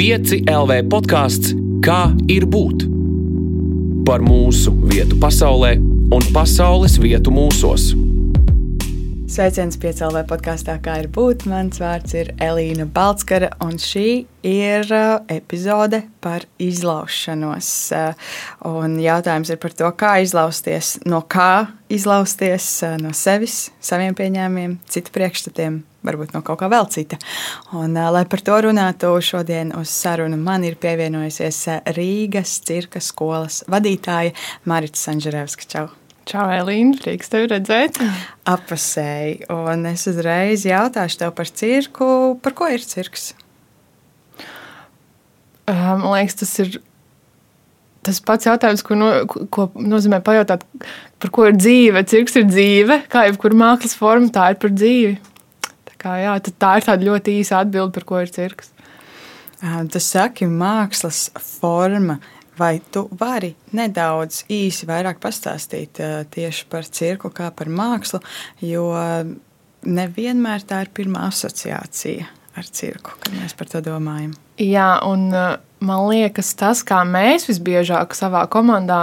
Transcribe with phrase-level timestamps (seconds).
[0.00, 1.50] 5 LV podkāsts
[1.84, 2.86] Kā ir būt?
[4.08, 5.74] Par mūsu vietu pasaulē
[6.16, 7.90] un pasaules vietu mūsos.
[9.28, 11.44] Sveiciens piecēlē podkāstā, kā ir būt.
[11.52, 14.06] Mans vārds ir Elīna Balskara, un šī
[14.48, 17.70] ir uh, epizode par izlaušanos.
[17.92, 18.32] Uh,
[18.72, 24.80] un jautājums ir par to, kā izlausties, no kā izlausties, uh, no sevis, saviem pieņēmumiem,
[24.88, 27.18] citu priekšstatiem, varbūt no kaut kā vēl cita.
[27.76, 31.62] Un, lai par to runātu, šodien uz sarunu man ir pievienojusies
[31.96, 34.34] Rīgas cirka skolas vadītāja
[34.70, 35.68] Marita Sanžerevska.
[35.70, 35.88] Čau!
[36.30, 37.96] Čau, Elīna, prieks tevi redzēt.
[38.46, 42.10] Apasēji, un es uzreiz jautāšu tev par cirku.
[42.44, 43.32] Par ko ir cirks?
[45.66, 46.78] Man liekas, tas ir
[48.06, 49.08] tas pats jautājums, ko, no,
[49.52, 50.64] ko nozīmē pajautāt,
[51.20, 52.04] par ko ir dzīve.
[52.08, 55.18] Cirks ir dzīve, kā jebkura mākslas forma, tā ir par dzīvi.
[56.00, 58.72] Kā, jā, tā ir tāda ļoti īsa atbilde, par ko ir cirks.
[59.60, 62.20] Tu saki, mākslas forma.
[62.60, 65.96] Vai tu vari nedaudz īsi vairāk pastāstīt
[66.34, 68.20] tieši par cirku kā par mākslu,
[68.60, 68.90] jo
[69.88, 72.26] nevienmēr tā ir pirmā asociācija
[72.60, 74.34] ar cirku, kad mēs par to domājam.
[74.60, 75.30] Jā, un
[75.84, 79.00] man liekas, tas, kā mēs visbiežāk savā komandā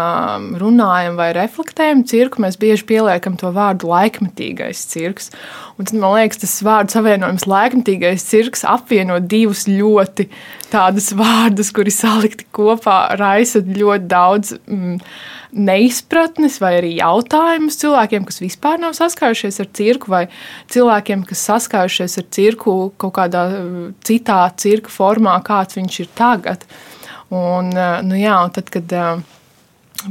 [0.61, 5.31] runājam vai reflektējam cirku, mēs bieži pieliekam to vārdu laikmetīgais cirks.
[5.77, 10.29] Un tad man liekas, tas vārdu savienojums laikmetīgais cirks apvieno divus ļoti
[10.71, 14.53] tādus vārdus, kuri salikti kopā raisa ļoti daudz.
[14.67, 14.99] Mm,
[15.57, 20.25] neizpratnes vai arī jautājumus cilvēkiem, kas vispār nav saskārušies ar cirku, vai
[20.73, 26.67] cilvēkiem, kas saskārušies ar cirku kaut kādā uh, citā cirka formā, kāds viņš ir tagad.
[27.31, 29.23] Un, uh, nu jā, un tad, kad uh,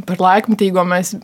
[0.07, 1.15] Par laikmatīgo mēs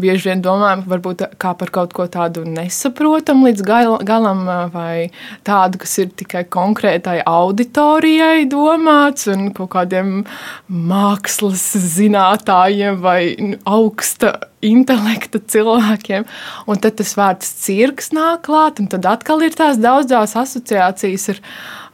[0.00, 3.64] bieži vien domājam varbūt kā par kaut ko tādu nesaprotamu līdz
[4.06, 5.10] galam, vai
[5.46, 10.20] tādu, kas ir tikai konkrētai auditorijai domāts, un kaut kādiem
[10.68, 11.64] mākslas
[11.96, 13.20] zinātājiem vai
[13.66, 16.26] augsta intelekta cilvēkiem.
[16.66, 21.42] Un tad tas vārds cirks nāk klāt, un tad atkal ir tās daudzās asociācijas ar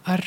[0.08, 0.24] ar,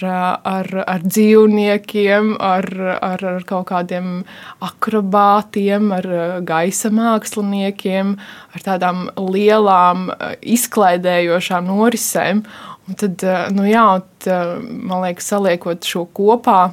[0.48, 2.68] ar, ar dzīvniekiem, ar,
[3.00, 4.24] ar, ar kaut kādiem
[4.64, 6.08] akrobātiem, ar
[6.48, 8.16] gaisa māksliniekiem,
[8.56, 10.10] ar tādām lielām
[10.56, 12.46] izklaidējošām norisēm.
[12.86, 13.24] Un tad,
[13.56, 13.86] nu jā,
[14.30, 16.70] man liekas, saliekot šo kopā,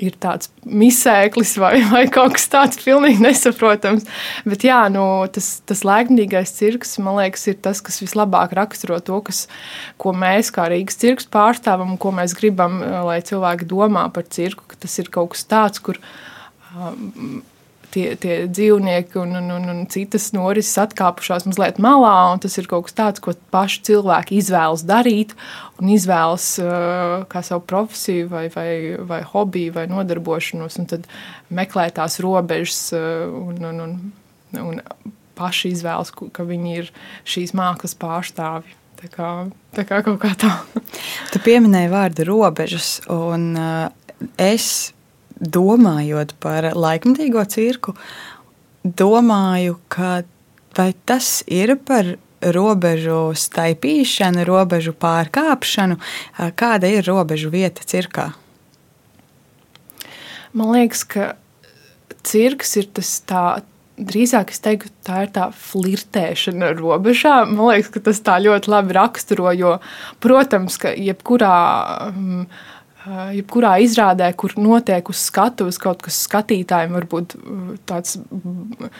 [0.00, 4.06] ir tāds misēklis vai, vai kaut kas tāds pilnīgi nesaprotams.
[4.48, 9.20] Bet jā, nu, tas, tas laikmīgais cirks, man liekas, ir tas, kas vislabāk raksturo to,
[9.26, 9.44] kas,
[10.00, 14.66] ko mēs kā Rīgas cirks pārstāvam un ko mēs gribam, lai cilvēki domā par cirku,
[14.70, 16.00] ka tas ir kaut kas tāds, kur
[16.74, 17.40] um,
[17.94, 22.14] tie, tie dzīvnieki un, un, un, un citas norises atkāpušās mazliet malā.
[22.42, 25.34] Tas ir kaut kas tāds, ko paši cilvēki izvēlas darīt
[25.80, 28.70] un izvēlas uh, kā savu profesiju, vai, vai,
[29.10, 30.80] vai hobiju, vai nodarbošanos.
[30.90, 31.08] Tad
[31.54, 33.96] meklē tās robežas uh, un, un, un,
[34.64, 34.84] un
[35.38, 36.92] paši izvēlas, ka viņi ir
[37.28, 38.76] šīs mākslas pārstāvji.
[39.00, 39.28] Tā kā,
[39.72, 40.50] tā kā kaut kā tā.
[41.32, 43.86] tu pieminēji vārdu robežas, un uh,
[44.36, 44.90] es
[45.40, 47.96] domājot par laikmatīgo cirku,
[48.84, 50.20] domāju, ka
[51.08, 55.98] tas ir par robežu staipīšanu, robežu pārkāpšanu,
[56.56, 58.30] kāda ir robežu vieta cirkā?
[60.56, 61.34] Man liekas, ka
[62.26, 63.44] cirks ir tas tā.
[64.00, 67.50] Drīzāk es teiktu, tā ir tā flirtēšana ar robežām.
[67.52, 69.50] Man liekas, ka tas tā ļoti labi raksturo.
[69.52, 69.74] Jo,
[70.24, 71.56] protams, ka jebkurā
[72.06, 72.46] um,
[73.08, 78.90] jebkurā izrādē, kur notiek uz skatuves kaut kas skatītājiem, varbūt eh, tāds mm,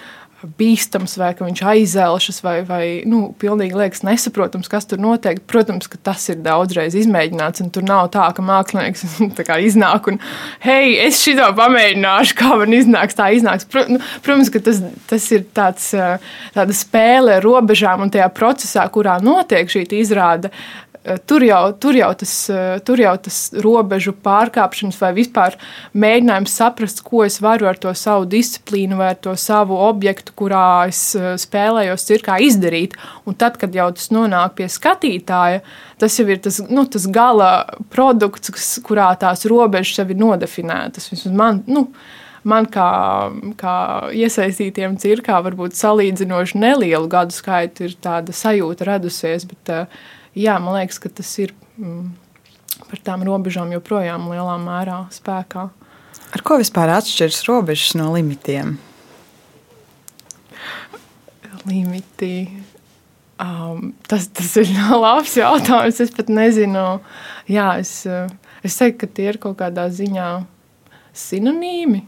[0.57, 5.43] bīstams, vai ka viņš aizelšas, vai, vai nu, pilnīgi liekas nesaprotams, kas tur notiek.
[5.51, 9.05] Protams, ka tas ir daudzreiz izmēģināts, un tur nav tā, ka mākslinieks
[9.37, 10.21] tā iznāk un,
[10.65, 13.69] hei, es šito pamēģināšu, kā man iznāks, tā iznāks.
[13.93, 14.81] Nu, protams, ka tas,
[15.13, 20.55] tas ir tāds, eh, tāda spēle ar robežām un tajā procesā, kurā notiek šī izrāde,
[20.90, 25.57] Eh, tur jau, tur, jau tas, eh, tur jau tas robežu pārkāpšanas vai vispār
[25.97, 30.89] mēģinājums saprast, ko es varu ar to savu disciplīnu vai ar to savu objektu, kurā
[30.89, 32.99] es eh, spēlējos, ir kā izdarīt.
[33.25, 35.65] Un tad, kad jau tas nonāk pie skatītāja,
[35.99, 37.51] tas jau ir tas, nu, tas gala
[37.89, 41.09] produkts, kurā tās robežas jau ir nodefinētas.
[41.33, 41.89] Man, nu,
[42.45, 42.93] man kā,
[43.57, 43.75] kā
[44.13, 49.49] iesaistītiem cirkā, varbūt salīdzinoši nelielu gadu skaitu, ir tāda sajūta radusies.
[49.49, 52.11] Bet, uh, jā, man liekas, ka tas ir mm,
[52.91, 55.69] par tām robežām joprojām lielā mērā spēkā.
[56.31, 58.77] Ar ko vispār atšķiras robežas no limitiem?
[61.67, 62.49] Limiti.
[63.41, 64.71] Um, tas, tas ir
[65.05, 66.01] labs jautājums.
[66.05, 66.87] Es pat nezinu,
[67.51, 68.05] jā, es,
[68.63, 70.31] es teiktu, ka tie ir kaut kādā ziņā
[71.17, 72.05] sinonīmi,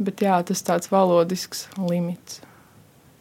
[0.00, 2.45] bet jā, tas tāds valodisks limits.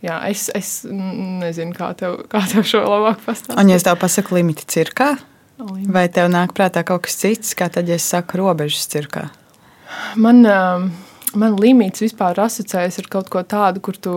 [0.05, 3.57] Jā, es, es nezinu, kā tev, kā tev šo labāk pastāstīt.
[3.57, 5.15] Un, ja es tev pasaku limiti cirkā,
[5.61, 5.89] limiti.
[5.95, 9.27] vai tev nāk prātā kaut kas cits, kā tad, ja es saku robežas cirkā?
[10.21, 10.87] Man, um,
[11.33, 14.13] man limits vispār asociējas ar kaut ko tādu, kur tu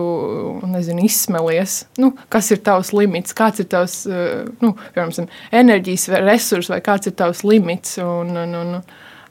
[0.69, 1.81] nezinu, izsmelies.
[1.97, 5.29] Nu, kas ir tavs limits, kāds ir tavs uh, nu, piemēram,
[5.63, 7.97] enerģijas resurs vai kāds ir tavs limits.
[8.03, 8.75] Un, un, un,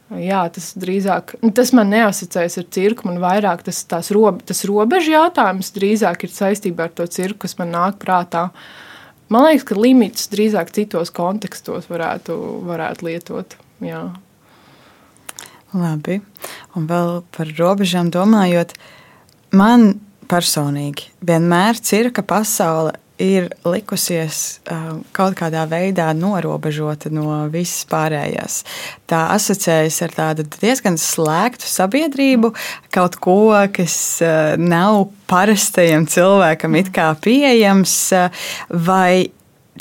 [0.08, 3.82] Jā, tas drīzāk, nu, tas man neasociējas ar cirku, man vairāk tas,
[4.14, 8.46] robe, tas robežu jautājums drīzāk ir saistībā ar to cirku, kas man nāk prātā.
[9.28, 12.38] Man liekas, ka limits drīzāk citos kontekstos varētu,
[12.70, 13.58] varētu lietot.
[13.84, 14.06] Jā.
[15.76, 16.22] Labi,
[16.72, 18.72] un vēl par robežām domājot,
[19.52, 19.90] man
[20.32, 28.61] personīgi vienmēr cirka pasaule ir likusies uh, kaut kādā veidā norobežota no visas pārējās.
[29.11, 32.53] Tā asociējas ar tādu diezgan slēgtu sabiedrību,
[32.94, 33.41] kaut ko,
[33.75, 39.29] kas uh, nav parastajam cilvēkam it kā pieejams, uh, vai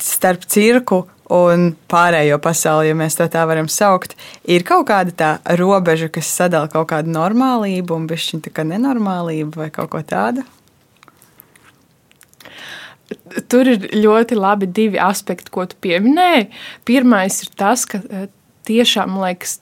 [0.01, 4.15] starp cirku un pārējo pasauli, ja mēs to tā varam saukt,
[4.47, 9.59] ir kaut kāda tā robeža, kas sadala kaut kādu normālību un bišķiņu tā kā nenormālību
[9.59, 10.45] vai kaut ko tādu?
[13.51, 16.49] Tur ir ļoti labi divi aspekti, ko tu pieminēji.
[16.87, 18.27] Pirmais ir tas, ka eh,
[18.67, 19.59] tiešām liekas,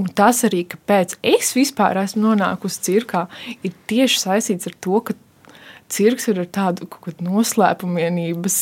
[0.00, 3.26] un tas arī, kāpēc es vispār esmu nonākusi cirkā,
[3.62, 5.16] ir tieši saistīts ar to, ka
[5.94, 6.88] cirks ir ar tādu
[7.22, 8.56] noslēpumienības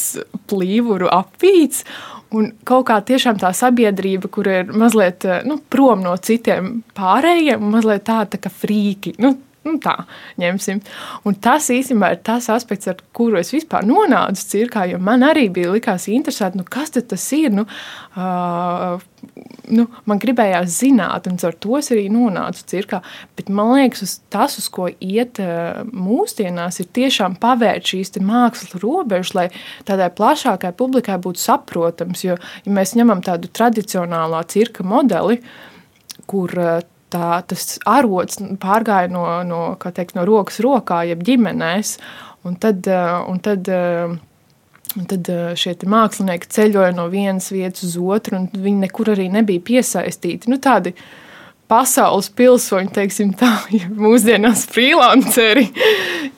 [0.50, 1.86] plīvuru apvīts.
[2.32, 7.72] Un kaut kā tiešām tā sabiedrība, kur ir mazliet eh, nu, prom no citiem pārējiem,
[7.74, 9.16] mazliet tāda tā kā frīki.
[9.22, 9.94] Nu, Nu, tā
[10.42, 10.80] ņemsim.
[11.28, 15.46] Un tas īstenībā ir tas aspekts, ar kuru es vispār nonācu cirkā, jo man arī
[15.54, 17.52] bija likās interesanti, nu, kas tas ir.
[17.54, 17.62] Nu,
[18.18, 18.98] uh,
[19.70, 23.04] nu, man gribējās zināt, un ar to es arī nonācu cirkā.
[23.38, 28.74] Bet man liekas, uz tas, uz ko iet uh, mūsdienās, ir tiešām pavērt šīs mākslas
[28.82, 29.48] robežas, lai
[29.86, 32.26] tādai plašākai publikai būtu saprotams.
[32.26, 35.38] Jo, ja mēs ņemam tādu tradicionālā cirka modeli,
[36.26, 36.80] kur uh,
[37.12, 41.96] tā, tas arots pārgāja no, no, teikt, no rokas rokā, jeb ģimenēs.
[42.48, 44.14] Un tad, eh, un tad, eh,
[44.98, 49.28] un tad eh, šie mākslinieki ceļoja no vienas vietas uz otru, un viņi nekur arī
[49.30, 50.50] nebija piesaistīti.
[50.50, 51.31] Nu, tādi, uh,
[51.72, 55.68] pasaules pilsoņi, teiksim tā, ja mūsdienās freelanceri.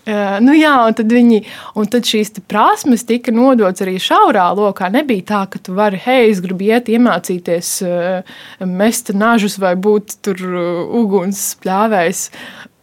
[0.05, 1.41] Uh, nu jā, un tad, viņi,
[1.81, 4.91] un tad šīs prasmes tika nodotas arī šaurā lokā.
[4.95, 8.37] Nebija tā, ka tu vari, hei, es gribu iet iemācīties uh,
[8.69, 12.29] mest nažus vai būt tur uh, uguns pļāvējs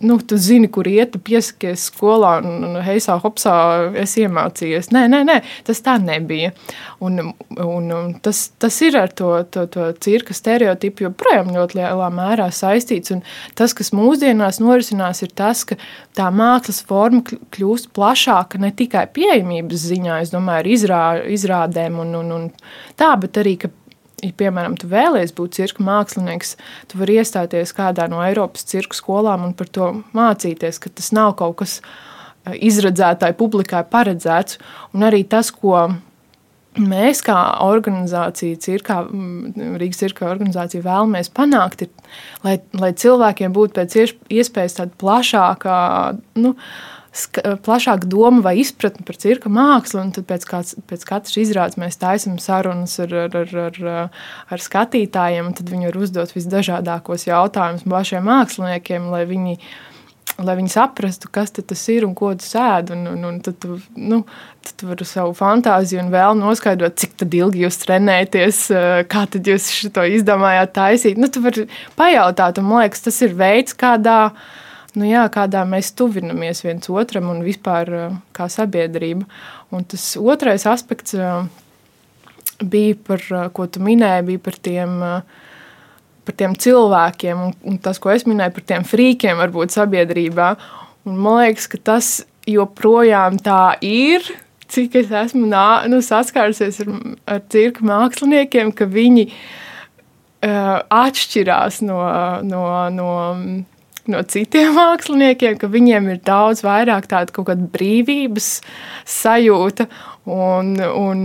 [0.02, 3.54] nu, tu zini, kur iet, piesakies skolā, un, un heisā, hopsā,
[4.02, 4.92] es iemācījos.
[4.96, 5.38] Nē, nē, nē,
[5.68, 6.52] tas tā nebija.
[7.04, 7.20] Un,
[7.56, 12.50] un, un tas, tas ir ar to, to, to cirka stereotipu joprojām ļoti lielā mērā
[12.56, 13.14] saistīts.
[13.16, 13.24] Un
[13.58, 15.78] tas, kas mūsdienās norisinās, ir tas, ka
[16.18, 21.04] tā mākslas forma kļūst plašāka ne tikai pieejamības ziņā, es domāju, ar izrā,
[21.38, 22.50] izrādēm un, un, un
[23.00, 23.72] tā, bet arī, ka
[24.22, 26.56] ja, piemēram, tu vēlies būt cirka mākslinieks,
[26.92, 31.36] tu vari iestāties kādā no Eiropas cirka skolām un par to mācīties, ka tas nav
[31.42, 34.62] kaut kas eh, izredzētāji publikai paredzēts.
[34.96, 35.90] Un arī tas, ko
[36.80, 41.92] mēs kā organizācija, cirkā, mm, Rīgas cirka organizācija vēlamies panākt, ir,
[42.46, 43.98] lai, lai cilvēkiem būtu pēc
[44.32, 45.76] iespējas tāda plašāka,
[46.40, 46.56] nu,
[47.12, 50.06] plašāka doma vai izpratne par cirka mākslu.
[50.16, 54.10] Tad pēc, kāds, pēc katras izrādes mēs taisām sarunas ar, ar, ar, ar,
[54.48, 59.58] ar skatītājiem, tad viņi var uzdot visdažādākos jautājumus pašiem māksliniekiem, lai viņi,
[60.40, 62.96] lai viņi saprastu, kas tas ir un ko tu sēdi.
[62.96, 64.24] Un, un, un tad tu, nu,
[64.64, 68.64] tad tu vari savu fantāziju un vēl noskaidrot, cik ilgi jūs trenējaties,
[69.12, 71.20] kā tad jūs to izdomājāt taisīt.
[71.20, 71.68] Nu, tu vari
[72.00, 74.30] pajautāt, un man liekas, tas ir veids, kādā
[75.00, 77.92] nu jā, kādā mēs tuvinamies viens otram un vispār
[78.36, 79.28] kā sabiedrība.
[79.72, 81.16] Un tas otrais aspekts
[82.62, 83.24] bija par,
[83.56, 85.00] ko tu minēji, bija par tiem,
[86.28, 90.54] par tiem cilvēkiem un, un tas, ko es minēju par tiem frīkiem varbūt sabiedrībā.
[91.08, 92.14] Un man liekas, ka tas
[92.50, 94.26] joprojām tā ir,
[94.72, 96.94] cik es esmu nā, nu, saskārusies ar,
[97.36, 102.00] ar cirka māksliniekiem, ka viņi uh, atšķirās no,
[102.48, 103.10] no, no
[104.12, 108.50] no citiem māksliniekiem, ka viņiem ir daudz vairāk tāda kaut kāda brīvības
[109.10, 109.88] sajūta.
[110.32, 111.22] Un, un,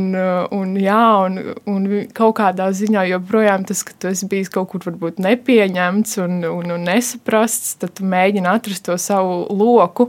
[0.57, 1.35] un, jā, un,
[1.69, 6.39] un kaut kādā ziņā joprojām tas, ka tu esi bijis kaut kur varbūt nepieņemts un,
[6.49, 10.09] un, un nesaprasts, tad tu mēģini atrast to savu loku,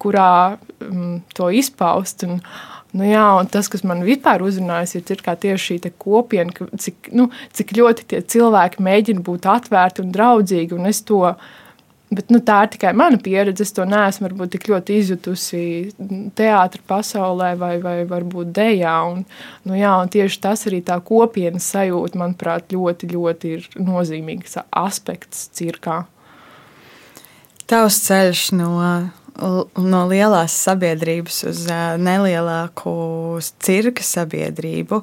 [0.00, 2.22] kurā um, to izpaust.
[2.28, 2.38] Un,
[2.90, 3.22] Nu, jā,
[3.54, 8.06] tas, kas man vispār uzrunājas, ir, ir tieši šī kopiena, ka, cik, nu, cik ļoti
[8.10, 10.74] tie cilvēki mēģina būt atvērti un draudzīgi.
[10.74, 11.20] Un to,
[12.10, 13.64] bet, nu, tā ir tikai mana pieredze.
[13.66, 15.62] Es to neesmu varbūt, tik ļoti izjutusi
[16.38, 18.60] teātrī, pasaulē vai, vai varbūt.
[19.10, 19.24] Un,
[19.68, 26.02] nu, jā, tieši tas arī tā kopienas sajūta, manuprāt, ļoti, ļoti ir nozīmīgs aspekts cirkā.
[27.70, 28.74] Tavs ceļš no
[29.40, 31.62] no lielās sabiedrības uz
[32.00, 32.92] nelielāku
[33.62, 35.02] cirka sabiedrību.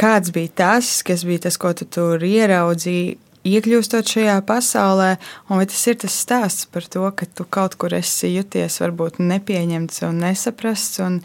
[0.00, 3.18] Kāds bija tas, kas bija tas, ko tu tur ieraudzīji?
[3.44, 5.10] Iekļūstot šajā pasaulē,
[5.50, 9.18] un vai tas ir tas stāsts par to, ka tu kaut kur esi juties, varbūt
[9.20, 11.18] nepieņemts un nesaprasts, un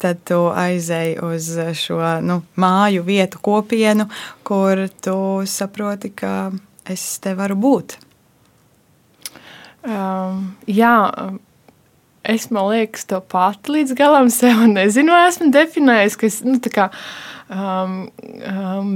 [0.00, 4.08] tad tu aizēji uz šo nu, māju vietu kopienu,
[4.46, 6.32] kur tu saproti, ka
[6.88, 7.98] es te varu būt.
[9.86, 10.96] Um, jā,
[12.24, 16.88] es domāju, to pati līdz galam sev nezinu, esmu definējis, ka es, nu, kā,
[17.52, 18.00] um,
[18.48, 18.90] um,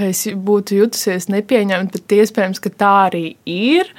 [0.00, 3.92] ka es būtu jutusies nepieņemta, bet iespējams, ka tā arī ir.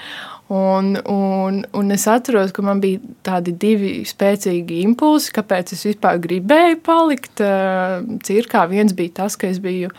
[0.51, 6.20] Un, un, un es atceros, ka man bija tādi divi spēcīgi impulsi, kāpēc es vispār
[6.25, 8.65] gribēju palikt uh, cirkā.
[8.67, 9.93] Viens bija tas, ka es biju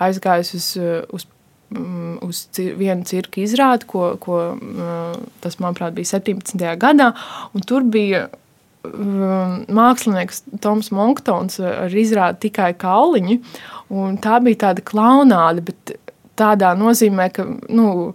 [0.00, 0.70] aizgājis uz,
[1.12, 1.28] uz
[1.72, 2.44] Mm, uz
[2.76, 6.60] vienu cirka izrādi, ko, ko mm, tas, manuprāt, bija 17.
[6.80, 7.12] gadā.
[7.68, 8.26] Tur bija
[8.82, 13.38] mākslinieks Toms Monktons ar izrādi tikai kauliņi.
[14.24, 15.96] Tā bija tāda klaunāde, bet
[16.38, 17.46] tādā nozīmē, ka.
[17.70, 18.14] Nu,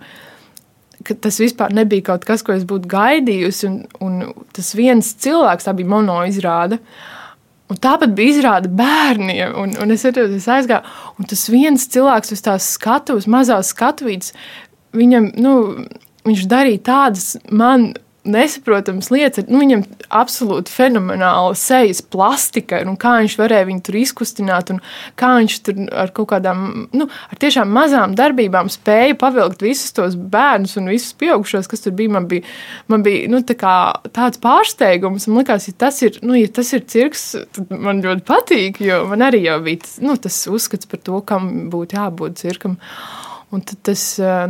[1.08, 3.70] ka tas vispār nebija kaut kas, ko es būtu gaidījusi.
[3.70, 6.82] Un, un tas viens cilvēks, tā bija monoizrāde.
[6.82, 7.14] Uh,
[7.68, 10.88] Un tāpat bija izrāda bērniem, un, un es, es aizgāju,
[11.20, 14.32] un tas viens cilvēks uz tās skatuves, mazās skatuves,
[14.96, 15.56] viņam, nu,
[16.28, 17.90] viņš darīja tādas man
[18.32, 19.48] nesaprotamas lietas.
[19.50, 24.82] Nu, viņam absolūti fenomenāla sejas plastika, un kā viņš varēja viņu tur izkustināt, un
[25.20, 30.18] kā viņš tur ar kaut kādām, nu, ar tiešām mazām darbībām spēja pavilkt visus tos
[30.18, 32.14] bērnus un visus pieaugušos, kas tur bija.
[32.18, 32.46] Man bija,
[32.88, 33.56] man bija nu, tā
[34.16, 38.26] tāds pārsteigums, man likās, ja tas ir, nu, ja tas ir cirks, tad man ļoti
[38.28, 42.78] patīk, jo man arī jau bija nu, tas uzskats par to, kam būtu jābūt cirkam.
[43.48, 44.02] Un tas,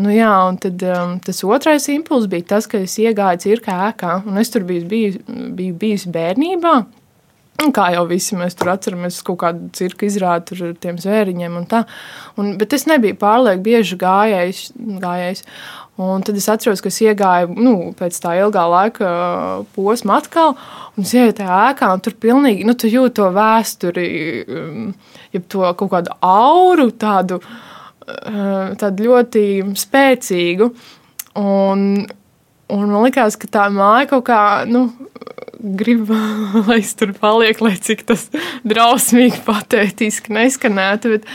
[0.01, 4.23] nu jā, un tad, um, tas otrais impulss bija tas, ka es iegāju cirka ēkā,
[4.25, 5.19] un es tur biju, biju,
[5.53, 6.73] biju bijusi bērnībā.
[7.61, 11.59] Un kā jau visi mēs tur atceramies, kaut kādu cirka izrādi ar tiem zvēriņiem.
[11.61, 11.83] Un tā.
[12.37, 14.63] un, bet es nebiju pārlieku bieži gājējis.
[15.05, 15.45] gājējis.
[16.01, 19.07] Un tad es atceros, ka es iegāju nu, pēc tā ilgā laika
[19.73, 20.53] posma atkal,
[20.93, 24.11] un es ienāku tajā ēkā, un tur pilnīgi nu, tu jūti to vēsturi,
[24.45, 24.91] um,
[25.33, 27.76] jeb to kaut kādu auru, tādu uh, Eh,
[28.07, 29.43] tādu ļoti
[29.77, 30.69] spēcīgu.
[31.37, 31.81] Un,
[32.73, 34.87] un man liekas, ka tā māja kaut kā, nu,
[35.59, 36.09] grib,
[36.67, 38.27] lai es tur palieku, lai cik tas
[38.67, 41.15] drausmīgi, patētiski neskanētu.
[41.15, 41.27] Bet,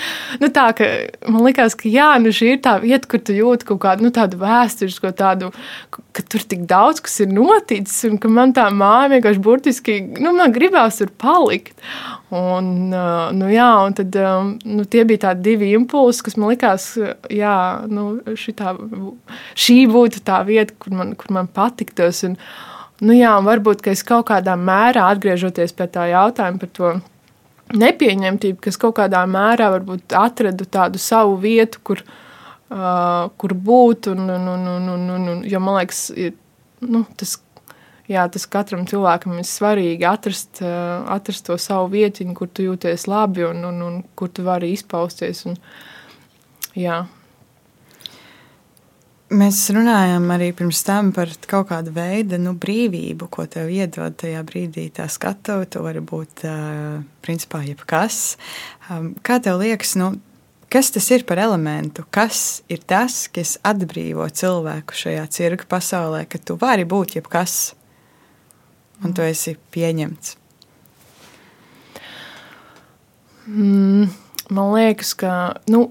[0.42, 0.88] nu, tā, ka,
[1.28, 4.12] man liekas, ka jā, nu, šī ir tā vieta, kur tu jūti kaut kādu nu,
[4.14, 5.52] tādu vēsturisko, tādu,
[5.92, 10.34] ka tur tik daudz kas ir noticis, un ka man tā māja vienkārši burtiski, nu,
[10.38, 11.76] man gribās tur palikt.
[12.32, 14.16] Un, nu, jā, un tad,
[14.64, 16.86] nu, tie bija tādi divi impulsi, kas man likās,
[17.28, 17.56] jā,
[17.92, 18.06] nu,
[18.40, 18.72] šitā,
[19.52, 22.22] šī būtu tā vieta, kur man, kur man patiktos.
[22.28, 22.38] Un,
[23.02, 26.92] nu, jā, un varbūt es kaut kādā mērā atgriežoties pie tā jautājuma par to
[27.78, 32.02] nepieņemtību, kas kaut kādā mērā varbūt atradu tādu savu vietu, kur,
[32.72, 34.10] uh, kur būt.
[34.12, 36.36] Un, un, un, un, un, un, un, jo man liekas, ir,
[36.84, 37.38] nu, tas
[38.10, 43.06] jā, tas katram cilvēkam ir svarīgi atrast, eh, atrast to savu vietiņu, kur tu jūties
[43.10, 45.44] labi un, un, un kur tu vari izpausties.
[45.50, 45.58] Un,
[46.78, 47.02] jā.
[49.32, 54.42] Mēs runājām arī pirms tam par kaut kādu veidu nu, brīvību, ko tev iedod tajā
[54.44, 54.90] brīdī.
[54.92, 56.44] Tā skatu, tu vari būt
[57.24, 58.36] principā jebkas.
[59.24, 60.10] Kā tev liekas, nu,
[60.72, 62.04] kas tas ir par elementu?
[62.12, 67.72] Kas ir tas, kas atbrīvo cilvēku šajā cirka pasaulē, ka tu vari būt jebkas?
[69.02, 70.36] un tu esi pieņemts?
[73.50, 74.06] Mm,
[74.54, 75.32] man liekas, ka
[75.72, 75.88] nu,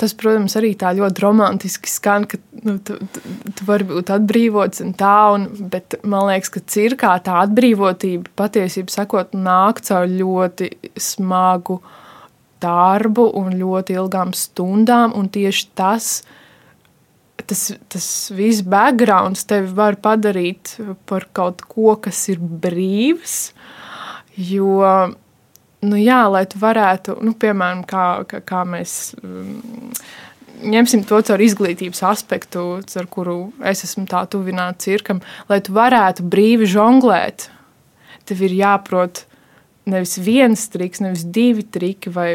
[0.00, 3.22] tas, protams, arī tā ļoti romantiski skan, ka nu, tu, tu,
[3.54, 8.94] tu vari būt atbrīvots un tā, un, bet man liekas, ka cirkā tā atbrīvotība patiesībā
[8.94, 10.70] sakot nāk caur ļoti
[11.00, 11.80] smagu
[12.64, 16.12] darbu un ļoti ilgām stundām, un tieši tas,
[17.44, 20.76] tas, tas viss backgrounds tevi var padarīt
[21.08, 23.52] par kaut ko, kas ir brīvs.
[24.34, 24.80] Jo,
[25.84, 29.60] nu jā, lai tu varētu, nu, piemēram, kā, kā, kā mēs um,
[30.64, 36.26] ņemsim to caur izglītības aspektu, ar kuru es esmu tā tuvināta cirkam, lai tu varētu
[36.30, 37.48] brīvi žonglēt,
[38.28, 39.24] tev ir jāprot
[39.90, 42.28] nevis viens triks, nevis divi triki vai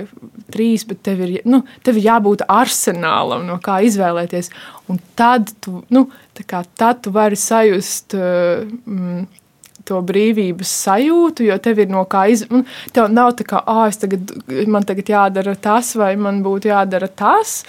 [0.54, 4.52] trīs, bet tev ir, nu, tev ir jābūt arsenālam, no kā izvēlēties.
[4.90, 6.06] Un tad tu, nu,
[6.46, 8.14] kā, tad tu vari sajust.
[8.14, 9.26] Mm,
[9.90, 12.94] to brīvības sajūtu, jo tev ir no kā izvēlēties.
[12.96, 14.32] Tev nav tā, ka ah, tagad,
[14.70, 17.64] man tagad jādara tas, vai man būtu jādara tas.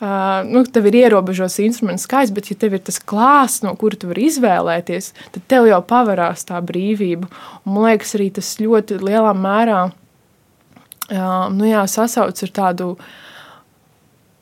[0.00, 3.98] Uh, nu, tev ir ierobežots instruments skaits, bet, ja tev ir tas klāsts, no kura
[4.00, 7.30] tu vari izvēlēties, tad tev jau pavarās tā brīvība.
[7.64, 12.94] Un, man liekas, arī tas ļoti lielā mērā uh, nu, jā, sasauc ar tādu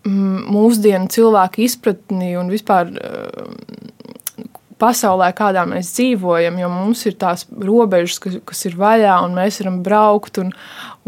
[0.08, 2.92] mūsdienu cilvēku izpratni un vispār.
[2.97, 3.94] Uh,
[4.80, 9.61] pasaulē, kādā mēs dzīvojam, jo mums ir tās robežas, kas, kas ir vaļā, un mēs
[9.62, 10.52] varam braukt un,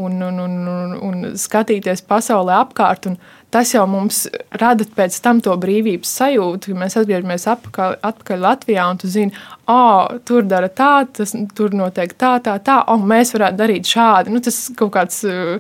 [0.01, 3.11] un, un, un, un, un skatīties pasaulē apkārt.
[3.51, 4.29] Tas jau mums
[4.61, 9.35] rada pēc tam to brīvības sajūtu, ka mēs atgriežamies atpakaļ, atpakaļ Latvijā, un tu zini,
[9.67, 13.91] oh, tur dara tā, tas tur notiek tā, tā, tā, un oh, mēs varētu darīt
[13.91, 14.31] šādi.
[14.31, 15.59] Nu, tas kaut kāds uh,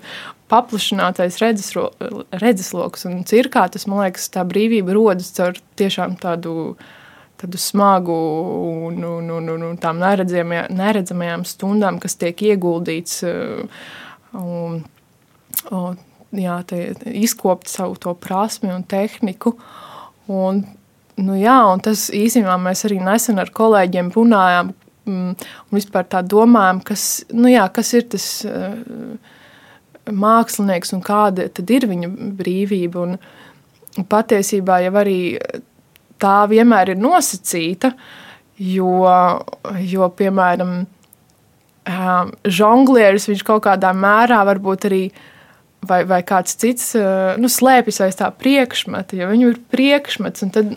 [0.50, 6.74] paplašinātais redzesloks, un cirkā tas, man liekas, tā brīvība rodas caur tiešām tādu
[7.40, 8.16] tādu smagu
[8.86, 13.86] un, un, un, un, un tām neredzamajām, stundām, kas tiek ieguldīts uh,
[14.36, 14.82] un,
[15.72, 15.98] un
[16.36, 16.58] jā,
[17.22, 19.54] izkopt savu to prasmi un tehniku.
[20.30, 20.62] Un,
[21.18, 24.72] nu, jā, un tas īstenībā mēs arī nesen ar kolēģiem runājām
[25.08, 29.34] mm, un vispār tā domājam, kas, nu, jā, kas ir tas uh,
[30.10, 33.06] mākslinieks un kāda tad ir viņa brīvība.
[33.96, 35.18] Un patiesībā jau arī
[36.20, 37.92] tā vienmēr ir nosacīta,
[38.60, 38.94] jo,
[39.92, 40.82] jo piemēram,
[42.60, 45.04] žonglieris viņš kaut kādā mērā varbūt arī.
[45.80, 46.90] Vai, vai kāds cits
[47.40, 50.74] nu, slēpjas aiz tā priekšmeta, jo viņam ir priekšmets, un tad,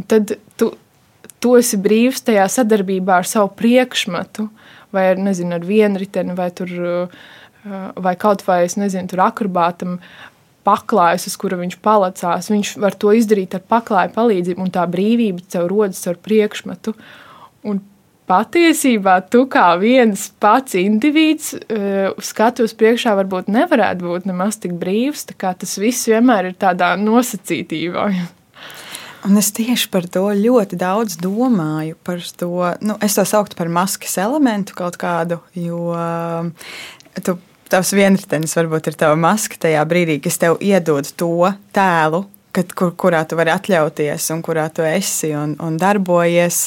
[0.00, 0.70] un tad tu,
[1.44, 4.46] tu esi brīvs tajā sadarbībā ar savu priekšmetu,
[4.96, 6.72] vai ar, nezinu, ar vienriteni, vai, tur,
[8.00, 9.98] vai kaut vai, es nezinu, tur akrobātam
[10.66, 12.50] paklājs, uz kura viņš palacās.
[12.52, 16.96] Viņš var to izdarīt ar paklāju palīdzību, un tā brīvība tev rodas ar priekšmetu.
[17.66, 17.80] Un
[18.26, 25.28] patiesībā tu kā viens pats indivīds uh, skatos priekšā varbūt nevarētu būt nemaz tik brīvs.
[25.38, 28.10] Tas viss vienmēr ir tādā nosacītībā.
[29.26, 31.96] Un es tieši par to ļoti daudz domāju.
[32.38, 32.50] To,
[32.84, 35.96] nu, es to sauktu par maskas elementu kaut kādu, jo
[37.26, 37.34] tu
[37.72, 42.24] tavs vienritenis varbūt ir tava maska tajā brīdī, kas tev iedod to tēlu,
[42.56, 46.62] kad, kur, kurā tu vari atļauties un kurā tu esi un, un darbojies.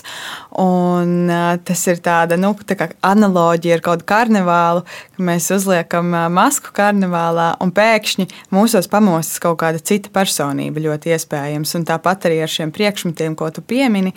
[0.61, 4.85] Un, uh, tas ir tāda nu, tā analoģija ar kādu karnevālu,
[5.15, 11.75] ka mēs uzliekam masku karnevālā un pēkšņi mūsos pamostas kaut kāda cita personība ļoti iespējams.
[11.79, 14.13] Un tāpat arī ar šiem priekšmetiem, ko tu piemini.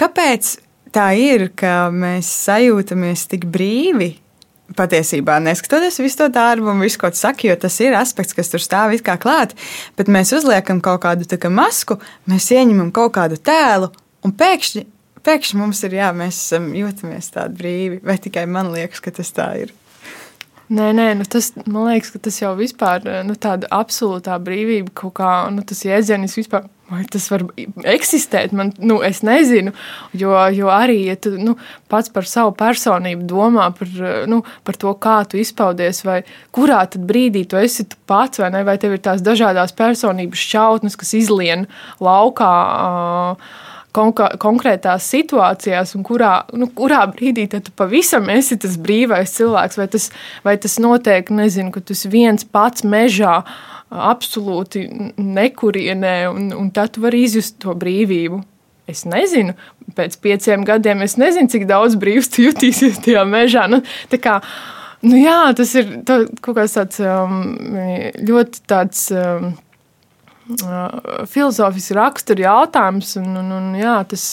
[0.00, 0.56] Kāpēc
[0.92, 4.14] tā ir, ka mēs sajūtamies tik brīvi
[4.76, 8.52] patiesībā neskatoties visu to darbu un visu, ko tu saki, jo tas ir aspekts, kas
[8.52, 9.54] tur stāv it kā klāt,
[9.98, 11.98] bet mēs uzliekam kaut kādu kā masku,
[12.30, 13.92] mēs ieņemam kaut kādu tēlu
[14.26, 14.86] un pēkšņi,
[15.26, 19.32] pēkšņi mums ir jā, mēs esam jūtamies tādi brīvi, vai tikai man liekas, ka tas
[19.34, 19.72] tā ir.
[20.72, 25.18] Nē, nē, nu tas, man liekas, ka tas jau vispār nu, tāda absolūtā brīvība, kaut
[25.18, 27.46] kā nu, tas jēdziens vispār Vai tas var
[27.88, 28.52] eksistēt?
[28.56, 29.72] Man, nu, es nezinu,
[30.18, 31.54] jo, jo arī ja tu nu,
[31.88, 33.94] pats par savu personību domā par,
[34.28, 36.20] nu, par to, kā tu izpaudies, vai
[36.52, 40.98] kurā brīdī tu esi tu pats, vai, ne, vai tev ir tās dažādas personības šķautnes,
[41.00, 41.68] kas izlien
[42.02, 42.54] laukā.
[42.72, 49.88] Uh, konkrētās situācijās, un kurā, nu, kurā brīdī tu pavisam esi tas brīvais cilvēks, vai
[49.92, 50.08] tas,
[50.46, 53.42] vai tas notiek, nezinu, ka tu viens pats mežā,
[53.92, 54.86] absolūti
[55.20, 58.40] nekurienē, un, un tad tu vari izjust to brīvību.
[58.88, 59.54] Es nezinu,
[59.96, 63.68] pēc pieciem gadiem es nezinu, cik daudz brīvs tu jutīsies tajā mežā.
[63.70, 63.82] Nu,
[64.22, 64.40] kā,
[65.06, 67.44] nu jā, tas ir tā, kaut kāds tāds um,
[68.24, 69.10] ļoti tāds.
[69.12, 69.52] Um,
[71.30, 73.16] filozofisks rakstura jautājums.
[73.20, 74.26] Un, un, un, jā, tas,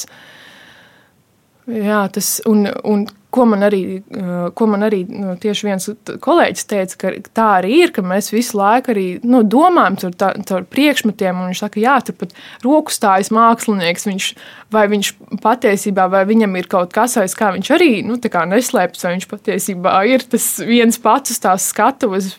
[1.69, 5.85] jā, tas, un, un Ko man arī, eh, ko man arī nu, tieši viens
[6.25, 10.61] kolēģis teica, ka tā arī ir, ka mēs visu laiku arī nu, domājam par tā,
[10.65, 11.37] priekšmetiem.
[11.45, 12.33] Viņš saka, jā, tur pat
[12.65, 14.07] roku stājas mākslinieks.
[14.09, 14.29] Viņš,
[14.73, 15.11] vai viņš
[15.43, 19.93] patiesībā, vai viņam ir kaut kas aiz kā viņš arī nu, neslēpjas, vai viņš patiesībā
[20.09, 22.33] ir tas viens pats uz tās skatuves,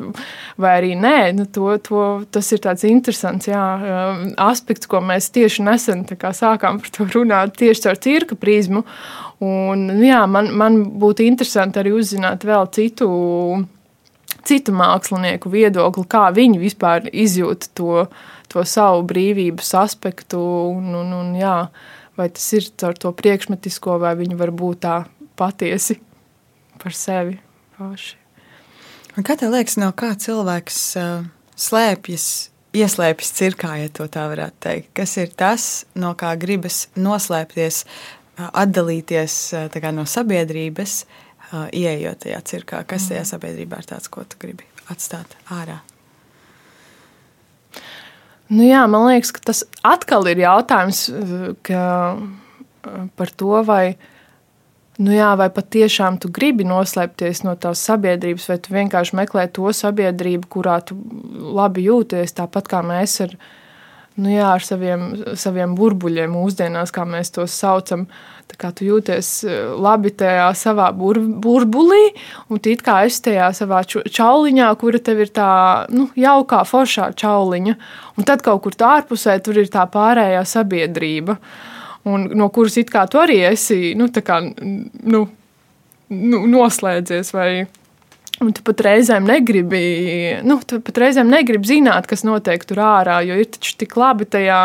[0.59, 1.33] vai arī nē.
[1.39, 6.83] Nu, to, to, tas ir tāds interesants jā, eh, aspekts, ko mēs tieši nesen sākām
[6.83, 8.83] par to runāt tieši caur cirka prizmu.
[9.41, 13.09] Un, nu jā, man, man būtu interesanti arī uzzināt vēl citu,
[14.45, 18.05] citu mākslinieku viedokli, kā viņi vispār izjūt to,
[18.53, 20.43] to savu brīvības aspektu.
[20.75, 21.57] Un, un, un, jā,
[22.21, 25.01] vai tas ir ar to priekšmetisko, vai viņi var būt tā
[25.41, 25.97] patiesi
[26.81, 27.41] par sevi
[27.79, 28.17] paši.
[29.25, 31.25] Kā tev liekas, no kā cilvēks uh,
[31.59, 32.27] slēpjas,
[32.77, 34.93] ieslēpjas cirkā, ja tā varētu teikt?
[35.01, 35.67] Kas ir tas,
[35.99, 39.37] no kā gribas noslēpties, uh, atdalīties
[39.75, 41.05] kā, no sabiedrības,
[41.77, 42.83] ieejot tajā cirkā?
[42.89, 43.31] Kas tajā mm.
[43.35, 45.81] sabiedrībā ir tāds, ko tu gribi atstāt ārā?
[48.51, 51.05] Nu jā, man liekas, ka tas atkal ir jautājums
[51.67, 51.83] ka,
[53.19, 53.95] par to, vai,
[54.99, 59.71] nu jā, vai patiešām tu gribi noslēpties no tās sabiedrības, vai tu vienkārši meklē to
[59.77, 60.99] sabiedrību, kurā tu
[61.61, 63.37] labi jūties, tāpat kā mēs ar,
[64.19, 68.09] nu jā, ar saviem, saviem burbuļiem mūsdienās, kā mēs tos saucam.
[68.11, 72.13] Uh, kā tu jūties e, labi tajā savā bur, burbulī,
[72.51, 75.51] un it kā es tajā savā čauliņā, kura tev ir tā
[75.93, 77.77] nu, jaukā, foršā čauliņa,
[78.17, 81.39] un tad kaut kur tā ārpusē tur ir tā pārējā sabiedrība,
[82.09, 85.27] un, no kuras it kā tu arī esi nu, kā, nu,
[86.11, 87.35] nu, noslēdzies.
[87.37, 87.51] Vai,
[88.41, 89.81] Un tu pat reizēm negribi,
[90.49, 94.25] nu, tu pat reizēm negribi zināt, kas notiek tur ārā, jo ir taču tik labi
[94.33, 94.61] tajā,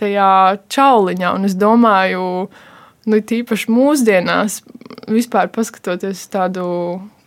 [0.00, 0.30] tajā
[0.72, 1.34] čauliņā.
[1.36, 2.22] Un es domāju,
[3.04, 4.62] nu, tīpaši mūsdienās,
[5.12, 6.64] vispār paskatoties tādu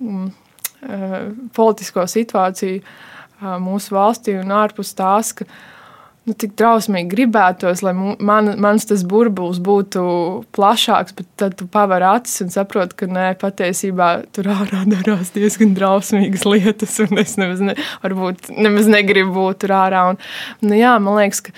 [0.02, 0.26] mm,
[0.90, 1.20] uh,
[1.54, 5.46] politisko situāciju uh, mūsu valstī un ārpus tās, ka
[6.30, 10.04] nu, tik drausmīgi gribētos, lai man, mans tas burbulis būtu
[10.56, 15.76] plašāks, bet tad tu paver acis un saproti, ka nē, patiesībā tur ārā darās diezgan
[15.78, 20.06] drausmīgas lietas, un es nemaz, ne, varbūt, nemaz negribu būt tur ārā.
[20.14, 20.22] Un,
[20.66, 21.56] nu, jā, man liekas, ka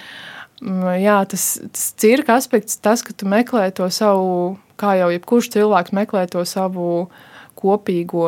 [1.01, 5.95] jā, tas, tas cirka aspekts, tas, ka tu meklē to savu, kā jau jebkurš cilvēks
[5.97, 7.09] meklē to savu
[7.61, 8.25] kopīgo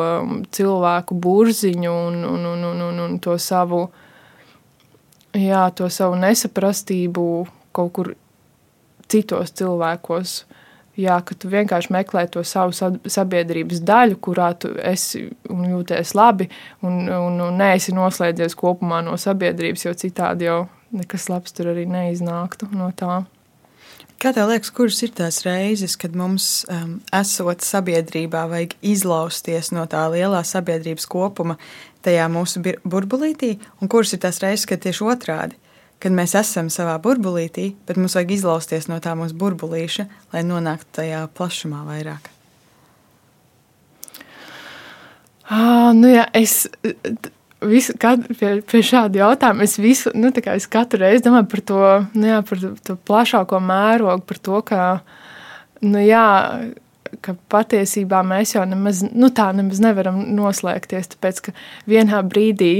[0.54, 3.88] cilvēku burziņu un, un, un, un, un, un to savu,
[5.38, 7.24] jā, to savu nesaprastību
[7.74, 8.12] kaut kur
[9.10, 10.44] citos cilvēkos.
[10.94, 12.70] Jā, ka tu vienkārši meklē to savu
[13.10, 16.46] sabiedrības daļu, kurā tu esi un jūties labi,
[16.86, 20.60] un, un, un neesi noslēdzies kopumā no sabiedrības, jo citādi jau
[20.94, 23.24] nekas labs tur arī neiznāktu no tā.
[24.24, 29.82] Kā tev liekas, kuras ir tās reizes, kad mums, um, esot sabiedrībā, vajag izlausties no
[29.84, 31.58] tā lielā sabiedrības kopuma,
[32.06, 33.50] tajā mūsu burbulītī,
[33.84, 35.58] un kuras ir tās reizes, kad tieši otrādi,
[36.00, 41.02] kad mēs esam savā burbulītī, bet mums vajag izlausties no tā mūsu burbulīša, lai nonāktu
[41.02, 42.32] tajā plašumā vairāk?
[45.52, 46.62] Ah, nu jā, es
[47.68, 51.82] visu, kad, pie, pie šāda jautājuma es visu, nu, es katru reizi domāju par to,
[52.14, 54.80] nu, jā, par to plašāko mērogu, par to, ka,
[55.84, 56.26] nu, jā,
[57.24, 61.56] ka patiesībā mēs jau nemaz, nu, tā nemaz nevaram noslēgties, tāpēc, ka
[61.90, 62.74] vienā brīdī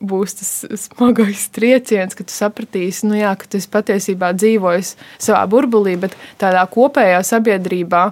[0.00, 0.50] būs tas
[0.86, 4.86] smagais trieciens, ka tu sapratīsi, nu, jā, ka tu patiesībā dzīvoji
[5.20, 8.04] savā burbulī, bet tādā kopējā sabiedrībā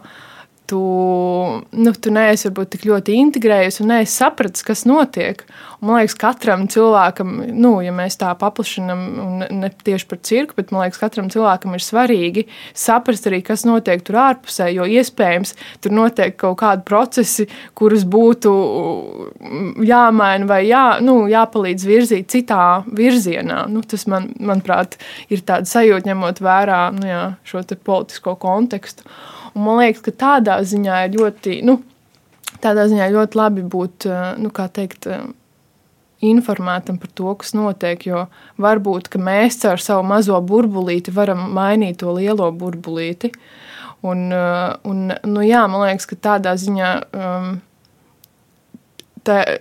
[0.68, 0.83] tu,
[1.70, 5.40] nu, tu neesi varbūt tik ļoti integrējies un neesi sapratis, kas notiek.
[5.78, 10.59] Un, man liekas, katram cilvēkam, nu, ja mēs tā paplašinām, un ne tieši par cirku,
[10.59, 12.44] bet man liekas, katram cilvēkam ir svarīgi
[12.76, 15.54] saprast arī, kas notiek tur ārpusē, jo iespējams
[15.85, 18.52] tur notiek kaut kādi procesi, kurus būtu
[19.88, 23.64] jāmaina vai jā, nu, jāpalīdz virzīt citā virzienā.
[23.72, 24.98] Nu, tas, man, manuprāt,
[25.33, 29.07] ir tāds sajūta, ņemot vērā nu, jā, šo politisko kontekstu.
[29.59, 31.81] Un man liekas, ka tādā ziņā ir ļoti, nu,
[32.62, 35.25] tādā ziņā ļoti labi būt, eh, nu, kā teikt, eh,
[36.23, 38.07] informētam par to, kas notiek.
[38.07, 43.33] Jo varbūt mēs ar savu mazo burbulīti varam mainīt to lielo burbulīti.
[44.03, 47.61] Un, eh, un, nu, jā, man liekas, ka tādā ziņā um,
[49.25, 49.59] tā,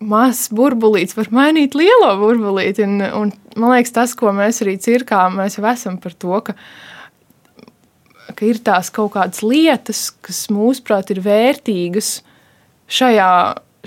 [0.00, 2.84] mazs burbulīts var mainīt lielo burbulīti.
[2.84, 6.56] Un, un, man liekas, tas, ko mēs arī cirkā, mēs jau esam par to, ka
[8.36, 12.20] ka ir tās kaut kādas lietas, kas mūsuprāt ir vērtīgas
[12.90, 13.32] šajā,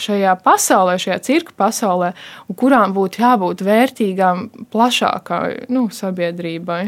[0.03, 2.13] šajā pasaulē, šajā cirka pasaulē,
[2.49, 6.83] un kurām būtu jābūt vērtīgām plašākai nu, sabiedrībai.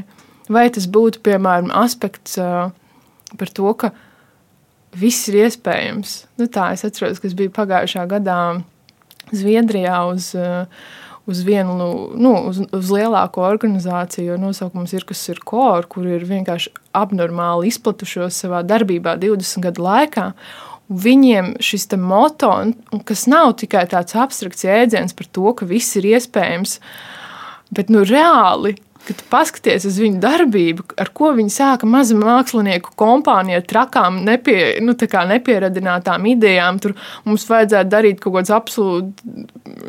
[0.51, 3.91] Vai tas būtu piemēram aspekts par to, ka
[4.95, 6.19] viss ir iespējams.
[6.39, 8.39] Nu, tā es atceros, kas bija pagājušā gadā
[9.33, 10.67] Zviedrijā uz uh,
[11.25, 11.75] uz vienu,
[12.13, 17.71] nu, uz, uz lielāko organizāciju, jo nosaukums ir kas ir kor, kur ir vienkārši abnormāli
[17.71, 20.29] izplatušos savā darbībā 20 gadu laikā.
[20.85, 22.51] Viņiem šis moto,
[23.09, 26.77] kas nav tikai tāds abstrakts jēdziens par to, ka viss ir iespējams,
[27.73, 28.75] bet nu, reāli
[29.07, 34.57] kad paskaties uz viņu darbību, ar ko viņi sāka maza mākslinieku kompānija ar trakām, nepie,
[34.83, 36.79] nu, nepieradinātām idejām.
[36.83, 36.95] Tur
[37.27, 39.35] mums vajadzētu darīt kaut kādas absolūti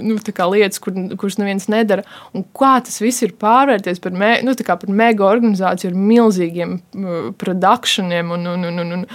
[0.05, 0.19] nu,
[0.53, 2.07] lietas, kur, kuras neviens nedara.
[2.37, 6.79] Un kā tas viss ir pārvērties par, me, nu, par mega organizāciju ar milzīgiem
[7.41, 8.35] produkcijiem.
[8.37, 9.07] Un, un, un, un, un,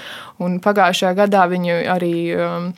[0.41, 2.15] un pagājušajā gadā viņi arī.
[2.37, 2.71] Um,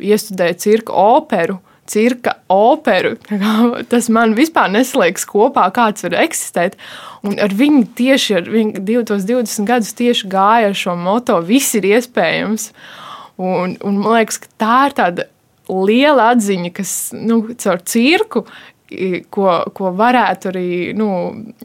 [0.00, 1.60] iestudēju cirka operu.
[1.90, 3.16] Cirka operu.
[3.90, 6.78] Tas man vispār neslēgs kopā, kāds var eksistēt.
[7.26, 11.88] Un ar viņu tieši ar viņu 20 gadus tieši gāja ar šo moto: viss ir
[11.90, 12.70] iespējams.
[13.40, 15.30] Un, un man liekas, ka tā ir tāda
[15.70, 18.44] liela atziņa, kas nu, caur cirku
[19.30, 21.10] ko, ko varētu arī nu,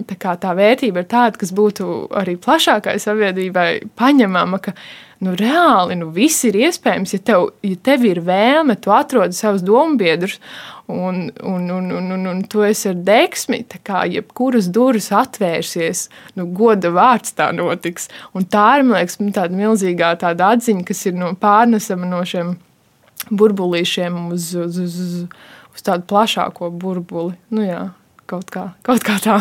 [0.06, 4.62] tā, tā vērtība ir tāda, kas būtu arī plašākai sabiedrībai paņemama.
[4.64, 4.76] Ka,
[5.24, 9.66] nu, reāli nu, viss ir iespējams, ja tev, ja tev ir vēlme, tu atrodi savus
[9.66, 10.40] dombiedrus.
[10.86, 16.04] Un, un, un, un, un, un tu esi ar deksmi, tā kā jebkuras durvis atvērsies,
[16.38, 18.06] nu, goda vārds tā notiks.
[18.38, 22.54] Un tā ir, man liekas, tāda milzīgā tāda atziņa, kas ir no pārnesama no šiem
[23.34, 27.36] burbulīšiem uz, uz, uz, uz uz tādu plašāko burbuli.
[27.54, 27.90] Nu, jā,
[28.30, 29.38] kaut, kā, kaut kā tā.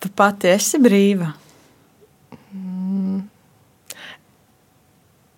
[0.00, 1.32] Tu pati esi brīva.
[2.52, 3.24] Mm.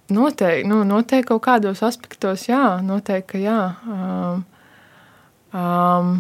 [0.09, 3.59] Noteikti, nu, noteikti kaut kādos aspektos, jā, noteikti, ka jā.
[3.85, 4.45] Um,
[5.53, 6.15] um,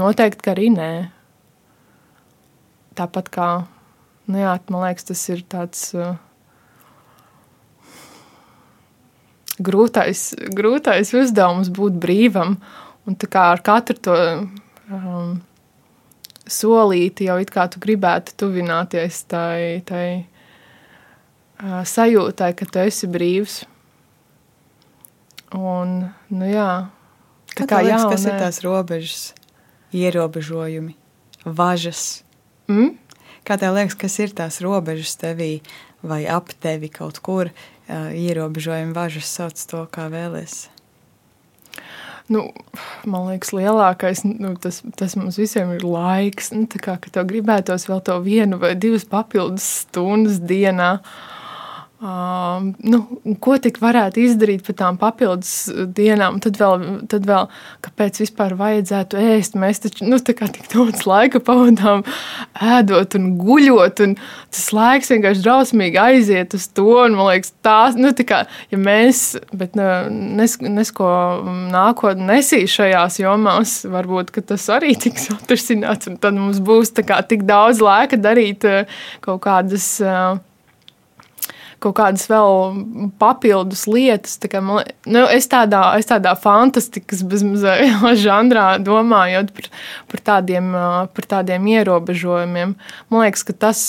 [0.00, 0.90] noteikti, ka arī nē.
[2.98, 3.48] Tāpat kā,
[4.26, 5.86] nu jā, man liekas, tas ir tāds.
[5.94, 6.16] Uh,
[9.62, 12.58] grūtais, grūtais uzdevums būt brīvam.
[13.04, 14.16] Un tā kā ar katru to
[14.90, 15.34] um,
[16.48, 20.06] solīti jau it kā tu gribētu tuvināties tai, tai
[21.60, 23.62] sajūtai, ka tu esi brīvs.
[25.54, 26.88] Un, nu jā,
[27.54, 29.22] tā kā jā, kas ir tās robežas,
[29.94, 30.96] ierobežojumi,
[31.46, 32.24] važas?
[32.66, 32.96] Mm?
[33.46, 35.60] Kā tev liekas, kas ir tās robežas tevī
[36.02, 37.52] vai ap tevi kaut kur?
[37.86, 40.70] Ierobežojumi važas sauc to, kā vēlies?
[42.32, 42.46] Nu,
[43.04, 46.48] man liekas, lielākais nu, tas, tas mums visiem ir laiks.
[46.56, 50.94] Nu, kā, ka tev gribētos vēl to vienu vai divas papildus stundas dienā.
[51.04, 51.33] Uh,
[52.02, 52.98] Uh, nu,
[53.40, 57.46] ko tik varētu izdarīt par tām papildus dienām, tad vēl, tad vēl
[57.86, 59.54] kāpēc vispār vajadzētu ēst.
[59.56, 62.02] Mēs taču nu, tik daudz laika pavadām
[62.58, 66.88] ēdot un guļot, un tas laiks vienkārši drausmīgi aiziet uz to.
[67.06, 68.40] Un, man liekas, tās, nu, tā kā,
[68.74, 69.22] ja mēs,
[69.54, 71.08] bet nu, nes, nesko
[71.72, 77.46] nākotnē nesīs šajās jomās, varbūt tas arī tiks atrisināts, un tad mums būs kā, tik
[77.48, 78.66] daudz laika darīt
[79.24, 79.94] kaut kādas.
[80.02, 80.42] Uh,
[81.84, 84.38] kaut kādas vēl papildus lietas.
[84.42, 87.24] Tā man, nu, es, tādā, es tādā fantastikas
[88.24, 89.70] žanrā domājot par,
[90.10, 90.72] par, tādiem,
[91.14, 92.76] par tādiem ierobežojumiem.
[93.10, 93.86] Man liekas, ka tas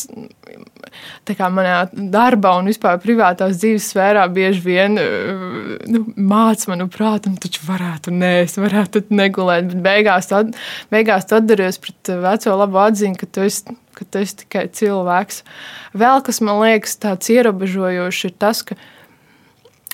[1.52, 7.66] manā darbā un vispār privātās dzīves sfērā bieži vien nu, māca manu prātu, nu, taču
[7.66, 10.54] varētu nē, es varētu negulēt, bet beigās, tad,
[10.94, 15.42] beigās tu atdaries pret veco labu atziņu, ka tu esi ka tu esi tikai cilvēks.
[15.98, 18.78] Vēl kas man liekas tāds ierobežojošs, ir tas, ka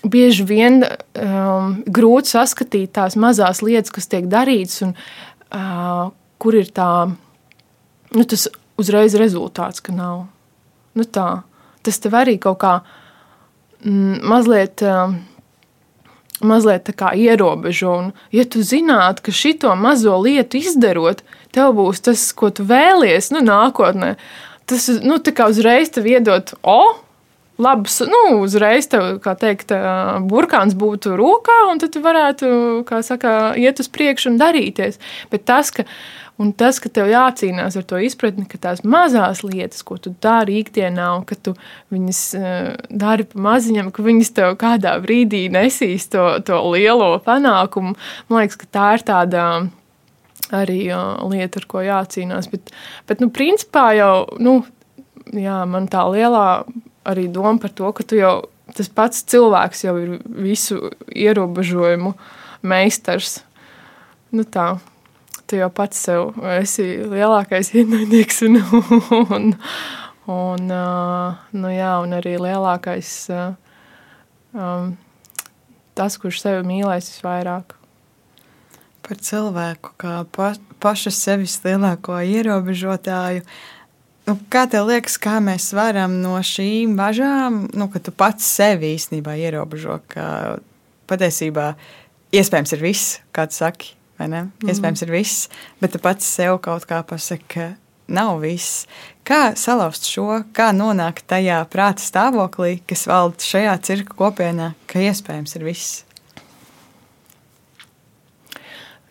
[0.01, 6.09] bieži vien um, grūti saskatīt tās mazās lietas, kas tiek darītas, un uh,
[6.41, 6.89] kur ir tā,
[8.15, 8.47] nu, tas
[8.81, 10.25] uzreiz rezultāts, ka nav.
[10.97, 11.43] Nu, tā.
[11.85, 12.73] Tas tev arī kaut kā
[13.85, 14.81] mm, mazliet.
[14.85, 15.13] Uh,
[16.47, 16.85] mazliet
[17.17, 17.91] ierobežo.
[17.91, 21.23] Un, ja tu zinātu, ka šito mazo lietu izdarot,
[21.55, 24.15] tev būs tas, ko tu vēlies nu, nākotnē,
[24.69, 25.19] tas nu,
[25.51, 26.81] uzreiz tev iedot, o,
[27.61, 29.73] labs, nu, uzreiz tev, kā teikt,
[30.31, 32.49] burkāns būtu rokā, un tad tu varētu,
[32.89, 34.99] kā saka, iet uz priekšu un darīties.
[35.33, 35.87] Bet tas, ka
[36.41, 40.55] Un tas, ka tev jācīnās ar to izpratni, ka tās mazās lietas, ko tu dari
[40.63, 41.53] ikdienā, un ka tu
[41.93, 42.21] viņas
[42.89, 47.93] dari pa maziņam, ka viņas tev kādā brīdī nesīs to, to lielo panākumu,
[48.31, 49.45] man liekas, ka tā ir tāda
[50.51, 52.49] arī uh, lieta, ar ko jācīnās.
[52.51, 52.73] Bet,
[53.09, 54.61] bet nu, principā jau, nu,
[55.37, 56.47] jā, man tā lielā
[57.07, 58.35] arī doma par to, ka tu jau
[58.75, 62.13] tas pats cilvēks jau ir visu ierobežojumu
[62.63, 63.41] meistars.
[64.31, 64.77] Nu tā
[65.51, 68.61] tu jau pats sev esi lielākais ienaidnieks un,
[69.35, 69.49] un,
[70.31, 70.71] un,
[71.51, 73.11] nu jā, un arī lielākais
[74.55, 74.93] um,
[75.97, 77.75] tas, kurš sevi mīlēs visvairāk.
[79.03, 83.43] Par cilvēku kā pa, paša sevis lielāko ierobežotāju.
[84.31, 88.93] Nu, kā tev liekas, kā mēs varam no šīm bažām, nu, ka tu pats sevi
[88.95, 90.25] īstenībā ierobežo, ka
[91.11, 91.73] patiesībā
[92.31, 94.45] iespējams ir viss, kā tu saki, vai ne?
[94.45, 94.69] Mm.
[94.71, 95.49] Iespējams, ir viss,
[95.83, 97.65] bet tu pats sev kaut kā pasaki, ka
[98.07, 98.85] nav viss.
[99.27, 105.59] Kā salauzt šo, kā nonākt tajā prāta stāvoklī, kas valda šajā cirka kopienā, ka iespējams
[105.59, 106.05] ir viss?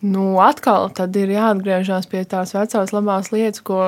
[0.01, 3.81] Nu, atkal ir jāatgriežas pie tās vecās labās lietas, ko,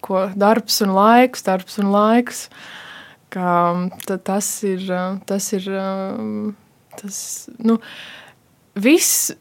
[0.00, 2.46] ko darbs un laiks, darbs un laiks.
[3.28, 4.86] ka tas ir,
[5.28, 5.66] tas ir,
[6.96, 7.18] tas,
[7.60, 7.76] nu,
[8.80, 9.34] viss,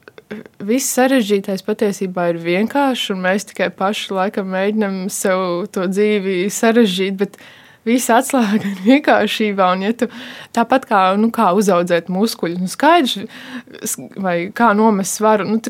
[0.59, 7.15] viss sarežģītais patiesībā ir vienkāršs, un mēs tikai paši laikam mēģinam sev to dzīvi sarežģīt,
[7.23, 7.39] bet
[7.87, 9.71] Visa atslēga ir vienkāršībā.
[9.75, 10.09] Un, ja tu,
[10.55, 13.17] tāpat kā, nu, kā uzaudzēt muskuļus, nu, skaidrs,
[14.23, 15.61] vai kā nomest svaru, nu,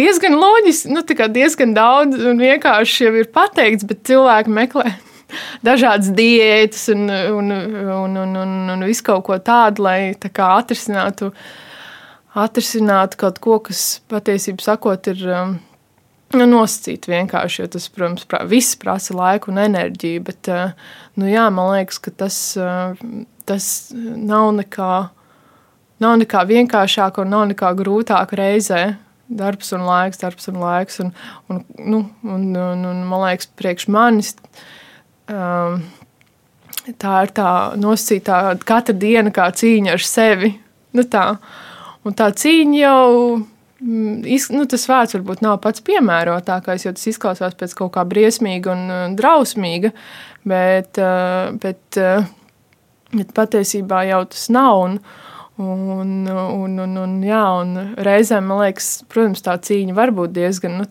[0.00, 1.04] diezgan loģiski, nu,
[1.36, 4.92] diezgan daudz un vienkārši jau ir pateikts, bet cilvēki meklē
[5.66, 10.52] dažādas diētas un, un, un, un, un, un visu kaut ko tādu, lai tā kā
[10.58, 11.32] atrisinātu,
[12.38, 15.26] atrisinātu kaut ko, kas patiesībā sakot, ir.
[15.34, 15.58] Um,
[16.36, 20.24] nu, nosacīt vienkārši, jo tas, protams, pra, viss prasa laiku un enerģiju.
[20.26, 20.72] Bet, eh,
[21.20, 23.06] nu, jā, man liekas, ka tas, eh,
[23.46, 25.10] tas nav nekā,
[26.00, 28.96] nav nekā vienkāršāk un nav nekā grūtāk reizē.
[29.30, 31.00] Darbs un laiks, darbs un laiks.
[31.00, 31.12] Un,
[31.48, 34.34] un, nu, un, un, un man liekas, priekš manis
[35.30, 35.82] um,
[36.98, 40.52] tā ir tā nosacītā katra diena kā cīņa ar sevi.
[40.96, 41.36] Nu, tā.
[42.06, 43.06] Un tā cīņa jau
[43.80, 49.16] nu, tas vārds varbūt nav pats piemērotākais, jo tas izklausās pēc kaut kā briesmīga un
[49.16, 49.92] drausmīga,
[50.48, 52.26] bet, uh, bet, uh,
[53.14, 54.84] bet patiesībā jau tas nav.
[54.84, 54.98] Un,
[55.60, 60.76] un, un, un, un, jā, un reizēm man liekas, protams, tā cīņa var būt diezgan
[60.80, 60.88] nu,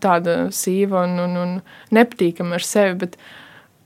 [0.54, 1.54] sīva un, un, un
[1.94, 2.96] nepatīkama ar sevi.
[3.04, 3.16] Bet,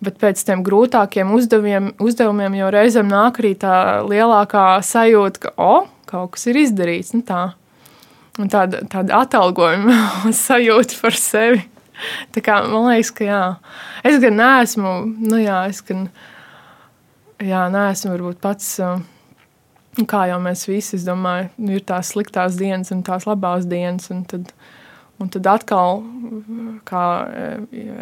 [0.05, 5.89] bet pēc tam grūtākiem uzdevumiem, uzdevumiem jau reizēm nāk arī tā lielākā sajūta, ka oh,
[6.11, 7.15] kaut kas ir izdarīts.
[7.17, 7.55] Nu, tā
[8.51, 9.97] tāda, tāda atalgojuma
[10.45, 11.65] sajūta par sevi.
[12.35, 13.43] Tā kā, man liekas, ka jā.
[14.07, 14.95] es gan neesmu,
[15.31, 16.09] nu jā, es gan
[17.39, 18.73] jā, neesmu varbūt pats.
[19.95, 23.69] Nu, kā jau mēs visi, es domāju, nu, ir tās sliktās dienas un tās labās
[23.71, 24.09] dienas.
[24.11, 24.51] Un tad,
[25.23, 26.03] un tad atkal,
[26.89, 27.05] kā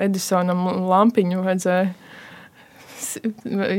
[0.01, 1.93] Edisonam lampiņu vajadzēja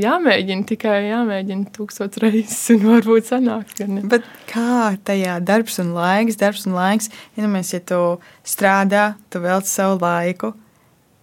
[0.04, 3.80] jāmēģina tikai jāmēģina tūkstoš reizes, un varbūt sanāks.
[4.10, 8.02] Bet kā tajā darbs un laiks, darbs un laiks, ja, mēs, ja tu
[8.48, 10.54] strādā, tu velc savu laiku,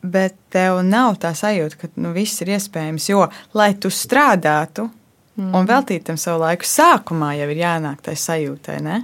[0.03, 3.09] bet tev nav tā sajūta, ka nu, viss ir iespējams.
[3.13, 5.55] Jo, lai tu strādātu mm.
[5.57, 8.79] un veltītu tam savu laiku, sākumā jau ir jānāk tai sajūtai.
[8.87, 9.01] Ne?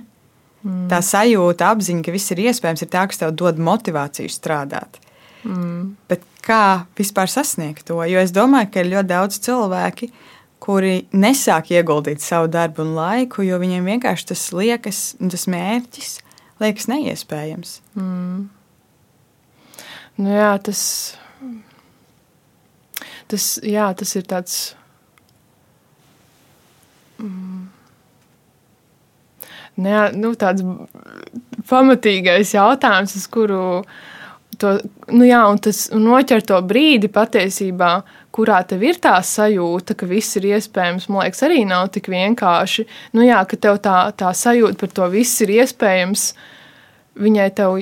[0.62, 0.87] Mm.
[0.90, 5.00] Tā sajūta, apziņa, ka viss ir iespējams, ir tā, kas tev dod motivāciju strādāt.
[5.46, 5.94] Mm.
[6.11, 8.00] Bet kā vispār sasniegt to?
[8.09, 10.11] Jo es domāju, ka ir ļoti daudz cilvēki,
[10.62, 16.16] kuri nesāk ieguldīt savu darbu un laiku, jo viņiem vienkārši tas liekas, tas mērķis
[16.62, 17.78] liekas neiespējams.
[17.98, 18.48] Mm.
[20.16, 20.80] Nu, jā, tas,
[23.28, 24.59] tas, jā, tas ir tāds.
[27.20, 27.68] Mm,
[29.85, 30.64] ne, nu, tāds
[31.68, 34.04] pamatīgais jautājums, uz kuru uh,
[34.61, 34.77] to,
[35.12, 37.90] nu jā, un tas noķer to brīdi patiesībā,
[38.37, 41.09] kurā tev ir tā sajūta, ka viss ir iespējams.
[41.09, 42.87] Man liekas, arī nav tik vienkārši.
[43.16, 46.31] Nu jā, ka tev tā, tā sajūta par to viss ir iespējams,
[47.23, 47.79] viņai tev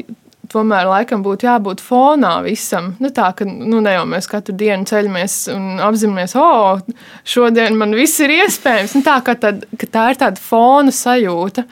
[0.53, 2.93] tomēr laikam būtu jābūt fonā visam.
[3.03, 7.79] Nu, tā ka nu, ne jau mēs katru dienu ceļamies un apzināmies, o, oh, šodien
[7.81, 8.97] man viss ir iespējams.
[8.99, 11.67] Nu, tā, ka tā ir tāda fona sajūta.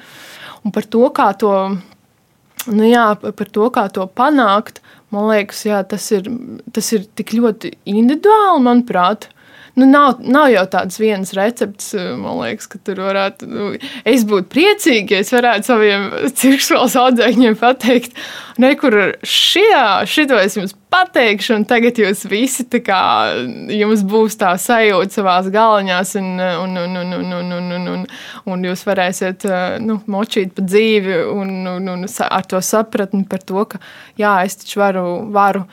[0.62, 1.52] Un par to, kā to
[2.70, 4.78] Nu jā, par to, kā to panākt,
[5.14, 6.28] man liekas, jā, tas, ir,
[6.74, 9.28] tas ir tik ļoti individuāli, manuprāt.
[9.74, 13.46] Nu, nav, nav jau tādas vienas receptes, man liekas, ka tur varētu.
[13.48, 13.68] Nu,
[14.04, 16.04] es būtu priecīgi, ja es varētu saviem
[16.36, 18.18] cirkšņos audzēkņiem pateikt,
[18.60, 23.00] nekur šajā, šito es jums pateikšu, un tagad jūs visi kā,
[23.72, 28.04] jums būs tā sajūta savā galvaņās, un, un, un, un, un, un, un, un, un,
[28.52, 29.48] un jūs varēsiet
[29.86, 33.80] nu, močīt pa dzīvi un, un, un ar to sapratni par to, ka
[34.20, 35.08] jā, es taču varu.
[35.32, 35.64] varu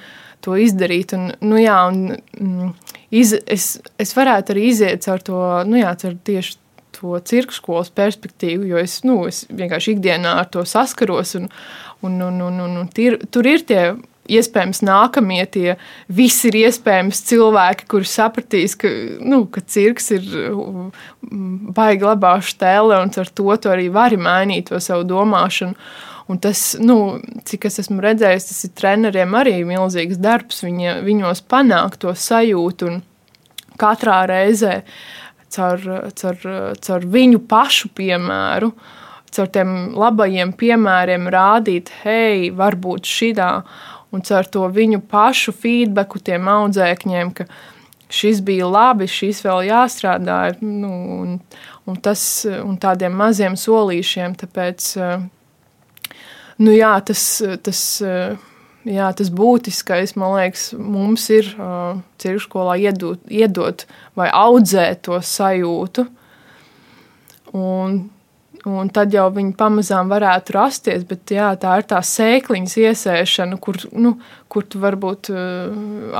[0.44, 1.14] to izdarīt.
[1.18, 3.69] Un, nu, jā, un, mm, iz, es,
[4.00, 6.58] es varētu arī iziet caur to, nu, jā, caur tieši
[7.00, 11.36] to cirku skolas perspektīvu, jo es, nu, es vienkārši ikdienā ar to saskaros.
[11.39, 11.50] Un,
[12.06, 13.93] un, un, un, un, un tir, tur ir tie
[14.30, 15.76] iespējams nākamie tie
[16.13, 18.91] visi ir iespējams cilvēki, kuri sapratīs, ka,
[19.26, 24.70] nu, ka cirks ir mm, baigi labā štēle un ar to tu arī vari mainīt
[24.70, 25.78] to savu domāšanu.
[26.30, 27.17] Un tas, nu,
[27.49, 30.61] cik es esmu redzējis, tas ir treneriem arī milzīgs darbs.
[30.61, 32.99] Viņa, viņos panākt to sajūtu un
[33.82, 34.84] katrā reizē
[35.49, 35.88] caur,
[36.19, 36.45] caur,
[36.86, 38.69] caur viņu pašu piemēru,
[39.34, 43.49] caur tiem labajiem piemēriem rādīt, hei, varbūt šitā,
[44.13, 47.49] un caur to viņu pašu feedbacku tiem audzēkņiem, ka
[48.09, 51.36] šis bija labi, šis vēl jāstrādā, nu, un,
[51.89, 54.93] un, tas, un tādiem maziem solīšiem, tāpēc
[56.60, 57.26] nu, jā, tas,
[57.64, 57.82] tas
[58.88, 63.86] jā, tas būtiskais, man liekas, mums ir uh, cirkskolā iedot, iedot
[64.18, 66.05] vai audzēt to sajūtu.
[67.57, 67.95] Un,
[68.70, 73.80] un tad jau viņi pamazām varētu rasties, bet jā, tā ir tā sēkliņas iesēšana, kur,
[73.97, 74.16] nu,
[74.51, 75.74] kur tu varbūt uh,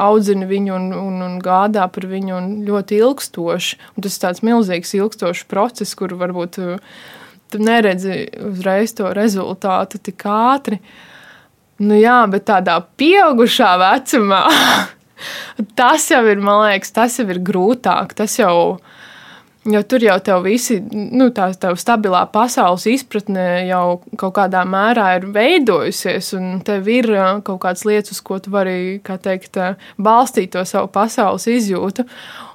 [0.08, 3.80] audzini viņu un, un, un gādā par viņu un ļoti ilgstoši.
[3.96, 7.00] Un tas ir tāds milzīgs ilgstošs process, kur varbūt uh,
[7.50, 10.80] tu neredzi uzreiz to rezultātu tik ātri.
[11.80, 14.43] Nu, jā, bet tādā pieaugušā vecumā
[15.80, 18.16] tas jau ir, man liekas, tas jau ir grūtāk.
[18.18, 18.80] Tas jau,
[19.70, 25.14] jo tur jau tev visi, nu, tā tev stabilā pasaules izpratne jau kaut kādā mērā
[25.20, 27.12] ir veidojusies, un tev ir
[27.47, 29.62] kaut kādas lietas, uz ko tu vari, kā teikt,
[29.97, 32.08] balstīt to savu pasaules izjūtu.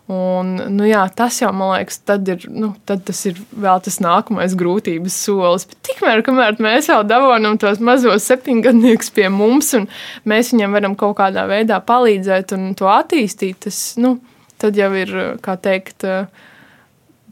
[0.05, 3.97] Un, nu jā, tas jau, man liekas, tad ir, nu, tad tas ir vēl tas
[4.05, 5.65] nākamais grūtības solis.
[5.71, 9.87] Bet tikmēr, kamēr mēs jau dabūjam tos mazos septiņgadniekus pie mums, un
[10.29, 14.19] mēs viņiem varam kaut kādā veidā palīdzēt un to attīstīt, tas, nu,
[14.61, 16.05] jau ir, kā teikt,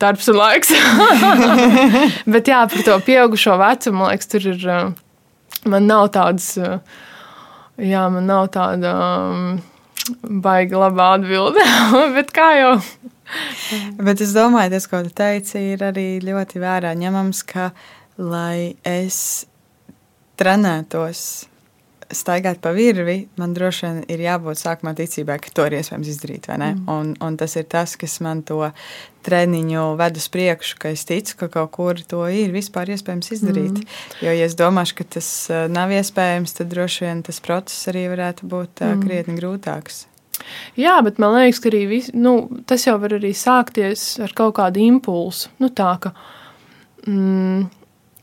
[0.01, 0.73] darbs un laiks.
[2.33, 4.65] Bet jā, par to pieaugušo vecumu, man liekas, tur ir,
[5.69, 6.55] man nav tādas,
[7.77, 8.95] jā, man nav tāda.
[8.97, 9.61] Um,
[10.23, 11.65] baigi labā atbilde.
[12.17, 12.75] Bet kā jau.
[14.03, 17.71] Bet es domāju, tas, ko tu teici, ir arī ļoti vērā ņemams, ka,
[18.19, 19.47] lai es
[20.41, 21.23] trenētos
[22.17, 26.49] staigāt pa virvi, man droši vien ir jābūt sākumā ticībai, ka to ir iespējams izdarīt.
[26.53, 26.85] Mm.
[26.93, 28.61] Un, un tas ir tas, kas man to
[29.27, 33.83] treniņu ved uz priekšu, ka es ticu, ka kaut kur to ir vispār iespējams izdarīt.
[33.83, 33.99] Mm.
[34.27, 38.09] Jo, ja es domāšu, ka tas uh, nav iespējams, tad droši vien tas process arī
[38.13, 39.05] varētu būt uh, mm.
[39.07, 40.07] krietni grūtāks.
[40.79, 42.35] Jā, bet man liekas, ka arī vis, nu,
[42.67, 45.53] tas jau var arī sākties ar kaut kādu impulsu.
[45.63, 46.15] Nu, tā, ka,
[47.07, 47.69] mm,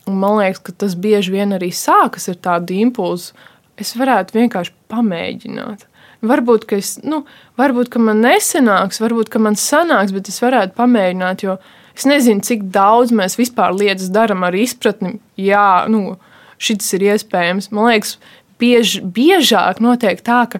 [0.10, 3.38] man liekas, ka tas bieži vien arī sākas ar tādu impulsu
[3.84, 5.86] es varētu vienkārši pamēģināt.
[6.30, 7.22] Varbūt, ka, es, nu,
[7.60, 11.56] varbūt, ka man nesanāks, varbūt, ka man sanāks, bet es varētu pamēģināt, jo
[11.96, 15.16] es nezinu, cik daudz mēs vispār lietas darām ar izpratni.
[15.40, 16.18] Jā, nu,
[16.60, 17.70] šis ir iespējams.
[17.72, 18.18] Man liekas,
[18.60, 20.60] biež, biežāk notiek tā, ka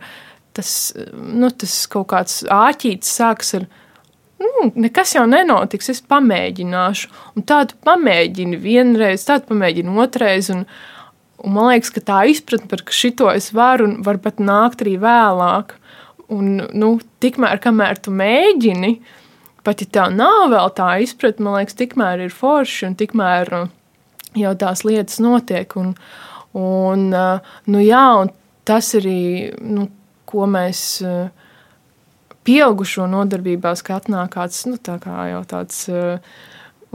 [0.56, 0.72] tas,
[1.12, 3.68] nu, tas kaut kāds āķītis sākas ar
[4.40, 7.12] nu, nekas jau nenotiks, es pamēģināšu.
[7.36, 10.52] Un tādu pamēģini vienreiz, tādu pamēģini otrreiz.
[10.54, 10.64] Un,
[11.46, 14.98] Un man liekas, ka tā izpratne par šo es varu un var pat nākt arī
[15.00, 15.76] vēlāk.
[16.30, 16.92] Un, nu,
[17.24, 18.92] tikmēr, kamēr tu mēģini,
[19.66, 23.72] pat ja tev nav vēl tā izpratne, man liekas, tikmēr ir forši un tikmēr uh,
[24.38, 25.74] jau tās lietas notiek.
[25.80, 25.96] Un,
[26.60, 28.34] un, uh, nu, jā, un
[28.68, 29.88] tas arī, nu,
[30.30, 31.32] ko mēs uh,
[32.46, 35.82] pieaugušo nodarbībās, kad atnāk kāds, nu, tā kā jau tāds,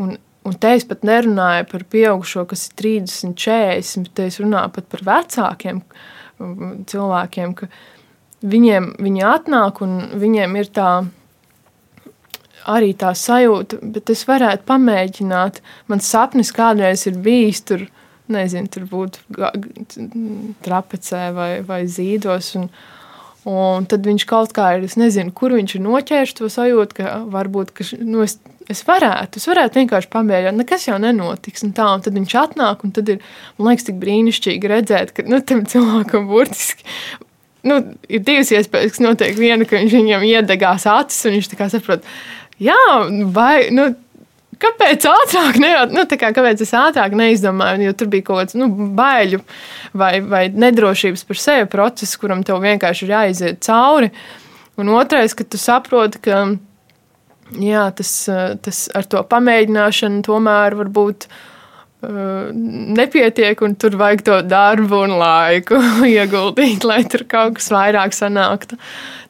[0.01, 4.75] un Un te es pat nerunāju par pieaugušo, kas ir 30, 40, bet es runāju
[4.77, 7.71] pat par vecākiem um, cilvēkiem, ka
[8.45, 10.91] viņiem viņi atnāk un viņiem ir tā
[12.71, 15.61] arī tā sajūta, bet es varētu pamēģināt.
[15.91, 17.87] Mans sapnis kādreiz ir bijis tur,
[18.33, 19.21] nezinu, tur būt
[20.65, 22.55] trapecē vai, vai zīdos.
[22.61, 22.71] Un,
[23.49, 27.19] un tad viņš kaut kā ir, es nezinu, kur viņš ir noķēris to sajūtu, ka
[27.33, 28.39] varbūt, ka nu, es
[28.73, 31.67] Es varētu, es varētu vienkārši pamēģināt, nekas jau nenotiks.
[31.67, 33.21] Un tā, un tad viņš atnāk, un tad ir,
[33.59, 36.87] man liekas, tik brīnišķīgi redzēt, ka nu, tam cilvēkam burtiski
[37.65, 37.81] nu,
[38.13, 39.37] ir divas iespējas, kas notiek.
[39.39, 42.09] Viena, ka viņš viņam iedegās acis, un viņš saprot,
[42.63, 42.81] jā,
[43.35, 43.91] vai, nu,
[44.61, 48.69] kāpēc ātrāk, ne, nu, kā, kāpēc es ātrāk neizdomāju, jo tur bija kaut kāds nu,
[48.97, 49.41] baiļu
[49.97, 54.13] vai, vai nedrošības par sevi process, kuram tev vienkārši ir jāiziet cauri.
[54.81, 56.47] Un otrais, ka tu saproti, ka
[57.61, 58.13] jā, tas,
[58.65, 65.17] tas ar to pamēģināšanu tomēr var būt uh, nepietiek, un tur vajag to darbu un
[65.21, 65.81] laiku
[66.17, 68.79] ieguldīt, lai tur kaut kas vairāk sanāktu.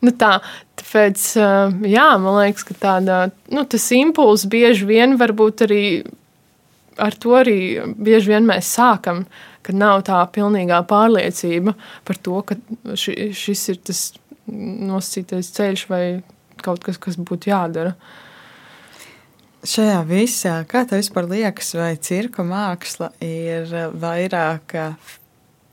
[0.05, 0.37] Nu tā,
[0.81, 3.23] tāpēc, uh, jā, man liekas, ka tāda,
[3.55, 5.87] nu, tas impulss bieži vien varbūt arī
[6.99, 7.59] ar to arī
[7.99, 9.25] bieži vien mēs sākam,
[9.65, 11.75] kad nav tā pilnīgā pārliecība
[12.07, 12.59] par to, ka
[12.99, 14.03] ši, šis ir tas
[14.47, 16.05] nosacītais ceļš vai
[16.63, 17.95] kaut kas, kas būtu jādara.
[19.65, 24.77] Šajā visā, kā tev vispār liekas, vai cirka māksla ir vairāk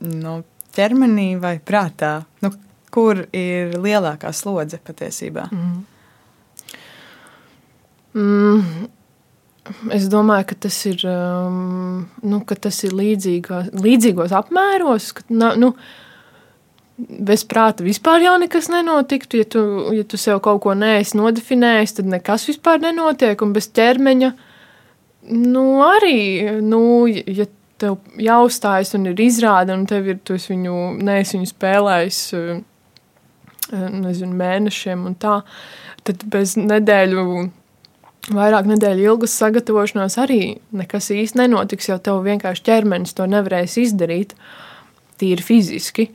[0.08, 0.38] nu,
[0.76, 2.22] ķermenī vai prātā?
[2.42, 2.54] Nu,
[2.92, 5.50] kur ir lielākā slodze patiesībā?
[5.52, 5.84] Mm.
[8.16, 8.90] Mm.
[9.94, 15.12] Es domāju, ka tas ir, um, nu, ka tas ir līdzīgos, līdzīgos apmēros.
[15.20, 15.72] Ka, nu,
[17.10, 19.42] bez prāta vispār jau nekas nenotiktu.
[19.42, 19.64] Ja tu,
[19.96, 23.42] ja tu sev kaut ko neesi nodefinējis, tad nekas vispār nenotiek.
[23.42, 24.32] Un bez ķermeņa,
[25.32, 26.18] nu, arī,
[26.66, 27.48] nu, ja
[27.82, 32.20] tev jāuzstājas un ir izrāde, un tev ir tu viņu, neesi viņu spēlējis
[33.72, 35.40] nezinu, mēnešiem un tā,
[36.06, 37.26] tad bez nedēļu
[38.36, 40.42] vairāk nedēļu ilgas sagatavošanās arī
[40.78, 44.36] nekas īsti nenotiks, jo tev vienkārši ķermenis to nevarēs izdarīt
[45.22, 46.10] tīri fiziski.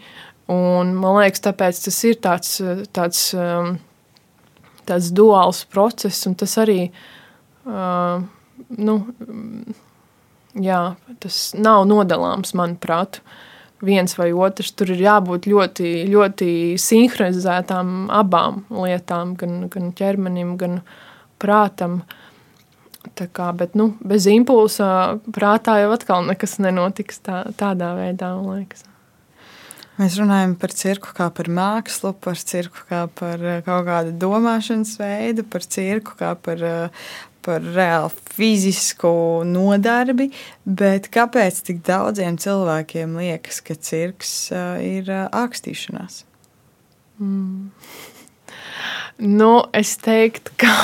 [0.53, 2.57] Un, man liekas, tāpēc tas ir tāds,
[2.95, 3.77] tāds, um,
[4.87, 6.81] tāds duāls process, un tas arī
[7.67, 8.23] uh,
[8.69, 8.97] nu,
[10.55, 10.81] jā,
[11.23, 13.21] tas nav nodalāms, manuprāt.
[13.85, 16.49] Viens vai otrs tur ir jābūt ļoti, ļoti
[16.81, 20.81] sinhronizētām abām lietām, gan, gan ķermenim, gan
[21.43, 22.01] prātam.
[23.17, 24.89] Tā kā, bet nu, bez impulsa
[25.31, 28.87] prātā jau atkal nekas nenotiks tā, tādā veidā, man liekas.
[29.97, 34.93] Mēs runājam par cirku kā par mākslu, par cirku kā par eh, kaut kādu domāšanas
[35.01, 37.07] veidu, par cirku kā par, eh,
[37.47, 39.13] par reāli fizisku
[39.49, 40.29] nodarbi.
[40.69, 46.21] Bet kāpēc tik daudziem cilvēkiem liekas, ka cirks eh, ir ākstīšanās?
[47.17, 47.71] Mm.
[49.25, 50.75] Nu, es teiktu, ka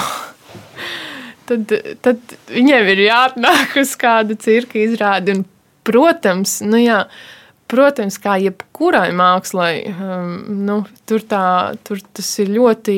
[1.52, 5.36] tad, tad viņiem ir jāatnāk uz kādu cirka izrādi.
[5.36, 5.46] Un,
[5.84, 7.38] protams, nu jā, uh,
[7.72, 10.36] protams, kā jebkurai mākslai, um,
[10.68, 11.44] nu, tur, tā,
[11.86, 12.96] tur tas ir ļoti.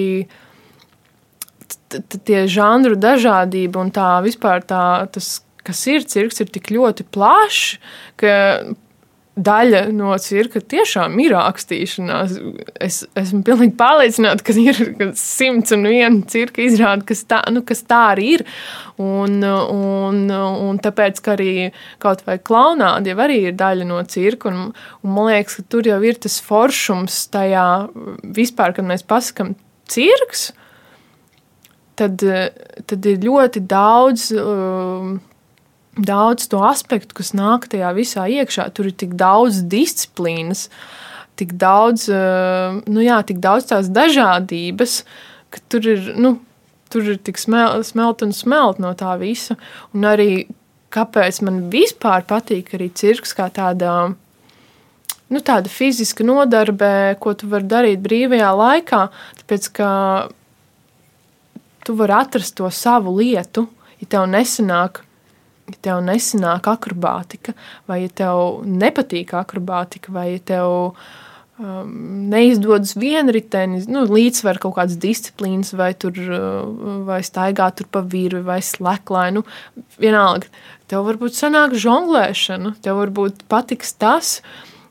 [1.95, 7.77] Tie žanru dažādība un tā vispār tā, tas, kas ir cirks, ir tik ļoti plašs,
[8.19, 8.35] ka
[9.35, 12.37] daļa no cirka tiešām ir rakstīšanās.
[12.83, 14.79] Es esmu pilnīgi pārliecināta, ka ir
[15.19, 18.47] simts un viena cirka izrāde, kas tā, nu, kas tā arī ir.
[19.03, 21.71] Un, un, un tāpēc, ka arī
[22.03, 24.71] kaut vai klaunādi jau arī ir daļa no cirka, un,
[25.03, 27.69] un man liekas, ka tur jau ir tas foršums tajā
[28.39, 29.57] vispār, kad mēs pasakam
[29.91, 30.53] cirks,
[31.99, 32.23] tad,
[32.87, 34.31] tad ir ļoti daudz.
[34.39, 35.17] Uh,
[35.97, 38.69] daudz to aspektu, kas nāk tajā visā iekšā.
[38.75, 40.69] Tur ir tik daudz disciplīnas,
[41.39, 45.05] tik daudz, eh, nu jā, tik daudz tās dažādības,
[45.51, 46.41] ka tur ir, nu,
[46.91, 49.57] tur ir tik smel, smelt un smelt no tā visa.
[49.95, 50.47] Un arī
[50.91, 54.15] kāpēc man vispār patīk arī cirks kā tāda.
[55.31, 59.09] Nu, tāda fiziska nodarbe, ko tu vari darīt brīvajā laikā,
[59.41, 60.29] tāpēc ka
[61.85, 63.69] tu vari atrast to savu lietu.
[64.01, 65.04] Ja tev nesanāk
[65.71, 67.55] ja tev nesanāk akrobātika,
[67.89, 70.75] vai ja tev nepatīk akrobātika, vai ja tev
[71.59, 71.95] um,
[72.33, 78.45] neizdodas vienritenis, nu, līdzsver kaut kādas disciplīnas, vai tur uh, vai staigāt tur pa virvi,
[78.47, 79.45] vai sleklai, nu,
[80.03, 80.51] vienalga,
[80.91, 84.37] tev varbūt sanāk žonglēšana, tev varbūt patiks tas,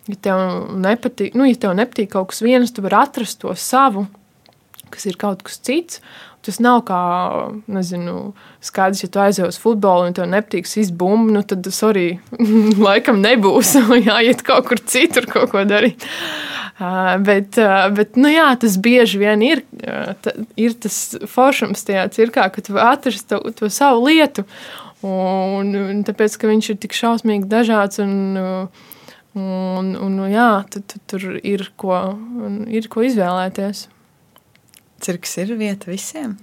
[0.10, 4.08] ja tev nepatīk, nu, ja tev nepatīk kaut kas viens, tu vari atrast to savu,
[4.94, 6.02] kas ir kaut kas cits,
[6.44, 7.00] Tas nav kā,
[7.72, 8.34] nezinu,
[8.64, 12.18] skaidrs, ja tu aizjūji uz futbolu un tev nepatiks izbumba, nu tad, sorry,
[12.88, 13.78] laikam nebūs.
[14.10, 16.04] Jāiet kaut kur citur, kaut ko darīt.
[16.74, 20.98] Uh, bet, uh, bet nu jā, tas bieži vien ir, uh, ta, ir tas
[21.32, 24.44] foršums tajā cirkā, ka tu atrast to, to savu lietu.
[25.06, 28.14] Un, un tāpēc, ka viņš ir tik šausmīgi dažāds un,
[29.38, 32.00] un, un jā, tad, tad tur ir ko,
[32.68, 33.88] ir ko izvēlēties
[35.04, 36.38] cirks ir vieta visiem?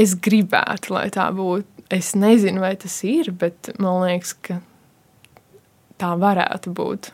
[0.00, 1.66] Es gribētu, lai tā būtu.
[1.90, 4.60] Es nezinu, vai tas ir, bet man liekas, ka
[6.00, 7.10] tā varētu būt.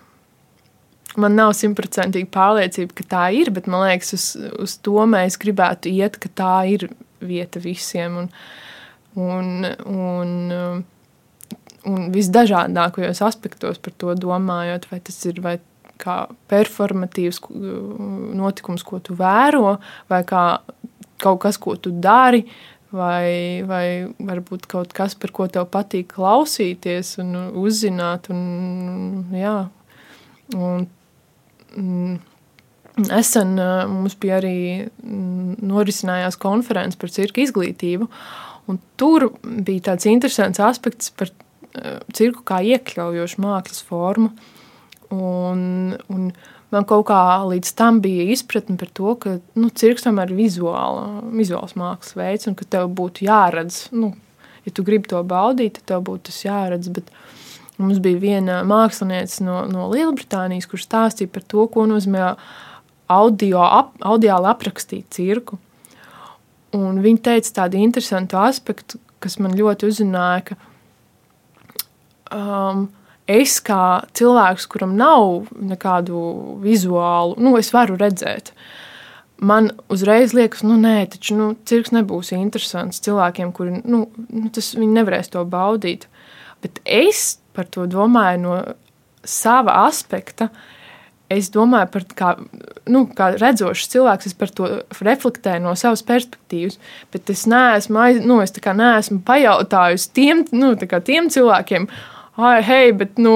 [1.16, 4.26] Man nav simtprocentīgi pārliecība, ka tā ir, bet man liekas, uz,
[4.61, 6.91] uz to mēs gribētu iet, ka tā ir
[7.24, 8.18] vieta visiem.
[8.20, 8.28] Un,
[9.16, 10.84] un, un,
[11.89, 15.57] un visdažādākajos aspektos par to domājot, vai tas ir vai
[16.01, 16.17] kā
[16.51, 17.43] performatīvs
[18.37, 19.77] notikums, ko tu vēro,
[20.11, 20.45] vai kā
[21.23, 22.43] kaut kas, ko tu dari,
[22.95, 23.87] vai, vai
[24.29, 28.31] varbūt kaut kas, par ko tev patīk klausīties un uzzināt.
[28.33, 29.59] Un, jā,
[30.55, 30.89] un,
[31.75, 32.17] mm,
[32.97, 33.51] Nesen
[33.93, 38.07] mums bija arī mm, norisinājās konferences par cirka izglītību,
[38.73, 41.29] un tur bija tāds interesants aspekts par
[42.17, 44.31] cirku kā iekļaujošu mākslas formu.
[44.31, 44.56] Uh,
[45.15, 46.31] Un, un
[46.75, 51.23] man kaut kā līdz tam bija izpratne par to, ka nu, cirks tomēr ir vizuāla,
[51.31, 54.13] vizuāls mākslas veids, un ka tev būtu jāredz, nu,
[54.67, 56.91] ja tu gribi to baudīt, tad tev būtu tas jāredz.
[56.97, 57.13] Bet
[57.79, 62.33] mums bija viena mākslinieca no, no Lielbritānijas, kurš stāstīja par to, ko nozīmē
[63.13, 65.61] audio, ap, audiāli aprakstīt cirku.
[66.77, 70.55] Un viņa teica tādu interesantu aspektu, kas man ļoti uzrunāja, ka
[72.35, 72.89] um,
[73.27, 76.18] es kā cilvēks, kuram nav nekādu
[76.62, 78.53] vizuālu, nu, es varu redzēt.
[79.41, 84.72] man uzreiz liekas, nu, nē, taču nu, cirks nebūs interesants cilvēkiem, kuri nu, nu, tas,
[84.81, 86.07] nevarēs to baudīt.
[86.64, 88.57] Bet es par to domāju no
[89.27, 90.49] sava aspekta.
[91.33, 92.29] Es domāju par kā,
[92.87, 94.68] nu, kā redzošs cilvēks, es par to
[95.03, 96.79] reflektēju no savas perspektīvas,
[97.11, 101.89] bet es neesmu, aiz, nu, es neesmu pajautājusi tiem, nu, tiem cilvēkiem,
[102.37, 103.34] ah, hei, bet nu,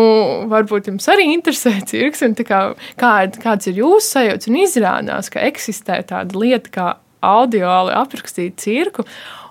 [0.50, 2.62] varbūt jums arī interesē cirks, un kā,
[3.00, 4.50] kād, kāds ir jūsu sajūta.
[4.52, 6.88] Un izrādās, ka eksistē tāda lieta kā
[7.24, 9.04] audiāli aprakstīt cirku,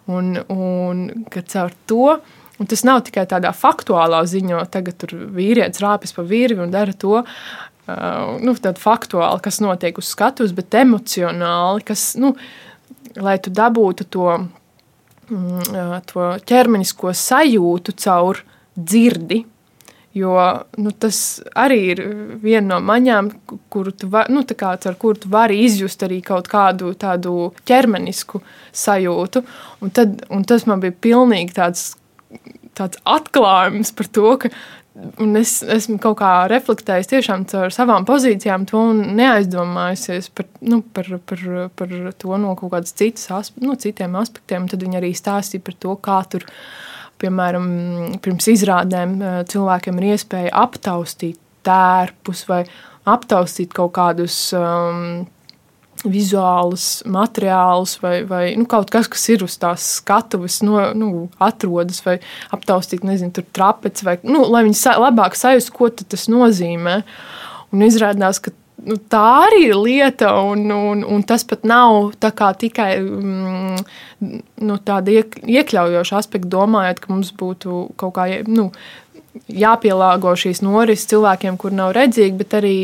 [0.10, 2.20] un, un ka caur to
[2.60, 6.92] Un tas nav tikai tādā faktuālā ziņā, tagad tur vīrietis rāpjas pa virvi un dara
[6.92, 7.22] to.
[7.24, 12.34] Uh, nu, tāda faktuāli, kas notiek uz skatuves, bet emocionāli, kas, nu,
[13.18, 14.28] lai tu dabūtu to,
[15.32, 18.44] mm, to ķermenisko sajūtu caur
[18.80, 19.44] dzirdi.
[20.18, 20.34] Jo
[20.82, 22.00] nu, tas arī ir
[22.42, 23.28] viena no maņām,
[23.70, 28.42] kuru tu, var, nu, kā, ar kuru tu vari izjust arī kaut kādu tādu ķermenisku
[28.74, 29.44] sajūtu.
[29.86, 31.92] Un, tad, un tas man bija pilnīgi tāds
[32.80, 34.52] tāds atklājums par to, ka
[35.40, 41.46] es esmu kaut kā reflektējis tiešām ar savām pozīcijām, to neaizdomājusies par, nu, par, par,
[41.80, 44.68] par to no kaut kādas citas, nu, citiem aspektiem.
[44.72, 46.48] Tad viņi arī stāstīja par to, kā tur,
[47.22, 47.68] piemēram,
[48.24, 52.64] pirms izrādēm eh, cilvēkiem ir iespēja aptaustīt tērpus vai
[53.10, 55.26] aptaustīt kaut kādus um,
[56.06, 61.10] vizuālus materiālus vai, vai nu, kaut kas, kas ir uz tās skatuves, no, nu,
[61.44, 62.20] atrodas vai
[62.56, 67.02] aptaustīt, nezinu, tur trapeci, vai, nu, lai viņi sa labāk sajust, ko tas nozīmē.
[67.76, 68.54] Un izrādās, ka
[68.86, 73.84] nu, tā arī ir lieta, un, un, un tas pat nav tikai mm,
[74.68, 78.70] nu, tāda iek, iekļaujoša aspekta, domājot, ka mums būtu kaut kā nu,
[79.48, 82.76] jāpielāgo šīs norises cilvēkiem, kur nav redzīgi, bet arī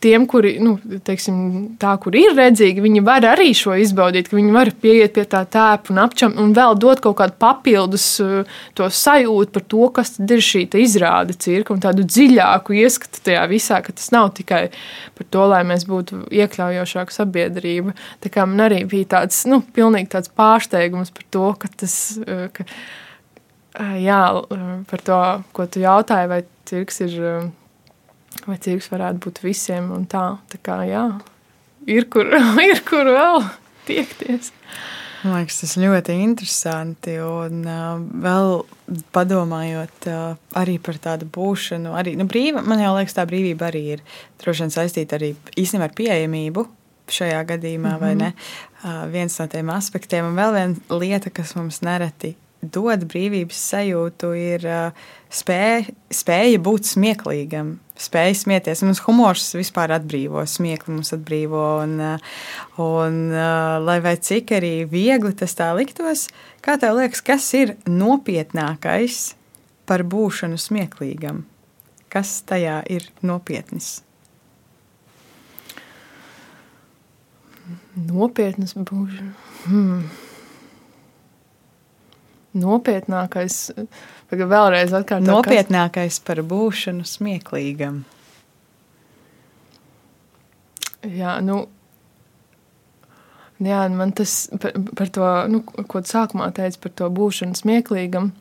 [0.00, 0.74] tiem, kuri nu,
[1.04, 1.36] teiksim,
[1.80, 5.42] tā, kur ir redzīgi, viņi var arī šo izbaudīt, ka viņi var pieiet pie tā
[5.48, 10.14] tēpa un apčam un vēl dot kaut kādu papildus uh, to sajūtu par to, kas
[10.20, 14.66] ir šī izrāde cirka un tādu dziļāku ieskatu tajā visā, ka tas nav tikai
[15.16, 17.96] par to, lai mēs būtu iekļaujošāka sabiedrība.
[18.20, 22.48] Tā kā man arī bija tāds, nu, pilnīgi tāds pārsteigums par to, ka tas, uh,
[22.52, 22.68] ka,
[23.80, 24.24] uh, jā,
[24.90, 25.22] par to,
[25.56, 27.22] ko tu jautāji, vai cirks ir
[28.46, 30.26] vai cirks varētu būt visiem un tā.
[30.52, 31.06] Tā kā jā,
[31.88, 32.30] ir kur,
[32.70, 33.42] ir kur vēl
[33.88, 34.52] tiekties.
[35.24, 37.16] Man liekas, tas ļoti interesanti.
[37.22, 38.52] Un uh, vēl
[39.16, 40.24] padomājot uh,
[40.58, 44.04] arī par tādu būšanu, arī nu, brīva, man liekas, tā brīvība arī ir
[44.42, 46.66] droši vien saistīta arī īstenībā ar pieejamību
[47.16, 48.00] šajā gadījumā, mm -hmm.
[48.00, 48.18] vai mhm.
[48.18, 48.32] ne?
[48.84, 54.30] Uh, viens no tiem aspektiem, un vēl viena lieta, kas mums nereti dod brīvības sajūtu,
[54.38, 54.64] ir
[55.32, 58.82] spēja, spēja būt smieklīgam, spēja smieties.
[58.86, 61.64] Mums humors vispār atbrīvo, smiekli mums atbrīvo.
[61.84, 61.98] Un,
[62.82, 63.20] un,
[63.86, 66.26] lai vai cik arī viegli tas tā liktos,
[66.64, 69.34] kā tev liekas, kas ir nopietnākais
[69.88, 71.44] par būšanu smieklīgam?
[72.12, 74.00] Kas tajā ir nopietnis?
[77.96, 79.34] Nopietnas būšana.
[79.66, 80.25] Hmm
[82.56, 83.60] nopietnākais,
[84.32, 85.28] vēlreiz atkārtot.
[85.28, 86.24] Nopietnākais kas...
[86.26, 88.04] par būšanu smieklīgam.
[91.06, 91.60] Jā, nu,
[93.62, 98.32] jā, man tas par, par to, nu, ko tu sākumā teici par to būšanu smieklīgam,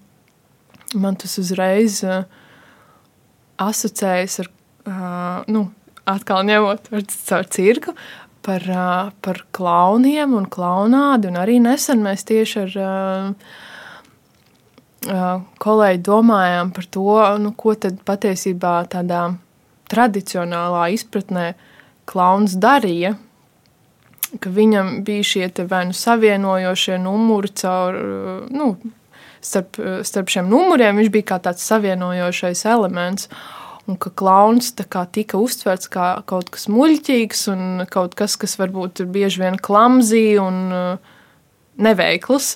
[0.98, 2.24] man tas uzreiz uh,
[3.62, 4.52] asociējas ar,
[4.88, 5.68] uh, nu,
[6.10, 7.96] atkal ņemot caur cirku,
[8.46, 13.56] par, uh, par klauniem un klaunādi, un arī nesen mēs tieši ar uh,
[15.06, 17.08] kolēģi domājām par to,
[17.42, 19.36] nu, ko tad patiesībā tādā
[19.92, 21.54] tradicionālā izpratnē
[22.10, 23.16] klauns darīja.
[24.42, 28.00] Ka viņam bija šie vai nu savienojošie numuri caur,
[28.52, 28.74] nu,
[29.46, 33.30] starp, starp šiem numuriem, viņš bija kā tāds savienojošais elements.
[33.86, 39.12] Un ka klauns tika uztverts kā kaut kas muļķīgs un kaut kas, kas varbūt ir
[39.14, 40.98] bieži vien klamzī un
[41.78, 42.56] neveikls.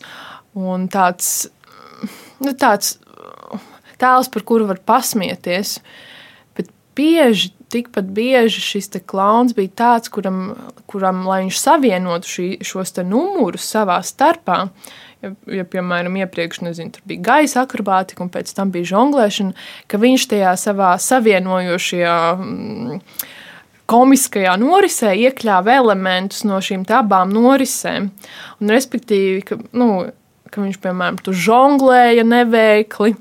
[0.57, 1.51] Un tāds
[2.43, 2.97] nu, tāds
[3.99, 5.77] tēls, par kuru var pasmieties.
[6.57, 10.55] Bet bieži, tikpat bieži šis klauns bija tāds, kuram,
[10.89, 14.65] kuram lai viņš savienotu šī, šos numurus savā starpā.
[15.19, 19.51] Ja, ja, piemēram, iepriekš nezinu, bija gaisa akrobātika, un pēc tam bija žonglēšana,
[19.91, 23.01] ka viņš tajā savā savienojošajā mm,
[23.91, 28.07] komiskajā norisē iekļāva elementus no šīm abām norisēm.
[28.61, 29.89] Un, respektīvi, ka, nu,
[30.53, 33.15] ka viņš, piemēram, tur žonglēja neveikli.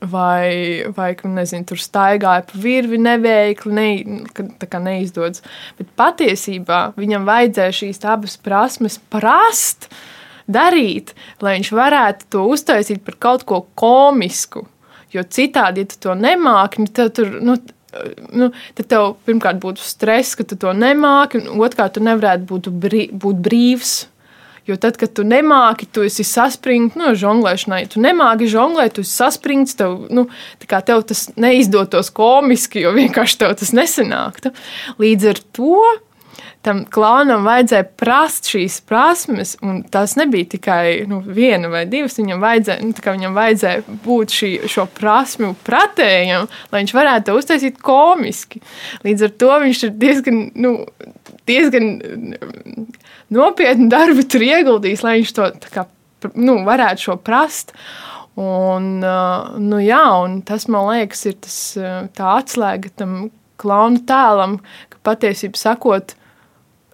[0.00, 3.88] vai, vai nezinu, tur staigāja pa virvi neveikli, ne,
[4.84, 5.42] neizdodas.
[5.78, 9.88] Bet patiesībā viņam vajadzēja šīs abas prasmes prast,
[10.48, 14.66] darīt, lai viņš varētu to uztaisīt par kaut ko komisku.
[15.12, 17.40] Jo citādi, ja tu to nemāki, nu, tad tur.
[17.42, 17.58] Nu,
[18.36, 22.66] Nu, tad tev pirmkārt būtu stress, ka tu to nemāki, un otrkārt, tu nevarētu būt,
[22.68, 23.94] brī, būt brīvs
[24.68, 29.14] Jo tad, kad tu nemāki, tu esi saspringts, nu, žonglēšanai, tu nemāki žonglēt, tu esi
[29.16, 30.26] saspringts, tev, nu,
[30.68, 34.52] tev tas neizdotos komiski, jo vienkārši tev tas nesanāktu.
[35.00, 35.80] Līdz ar to
[36.66, 42.18] tam klaunam vajadzēja prast šīs prasmes, un tās nebija tikai nu, viena vai divas.
[42.18, 47.80] Viņam vajadzēja, nu, viņam vajadzēja būt šī, šo prasmu pratējam, lai viņš varētu to uztaisīt
[47.84, 48.60] komiski.
[49.06, 50.74] Līdz ar to viņš ir diezgan, nu,
[51.48, 51.90] diezgan
[53.34, 55.86] nopietnu darbu tur ieguldījis, lai viņš to kā,
[56.34, 57.74] nu, varētu šo prast.
[58.38, 61.58] Un, nu, jā, un tas man liekas, ir tas,
[62.14, 63.16] tā atslēga tam
[63.58, 64.60] klauna tēlam,
[64.92, 66.14] ka patiesībā sakot,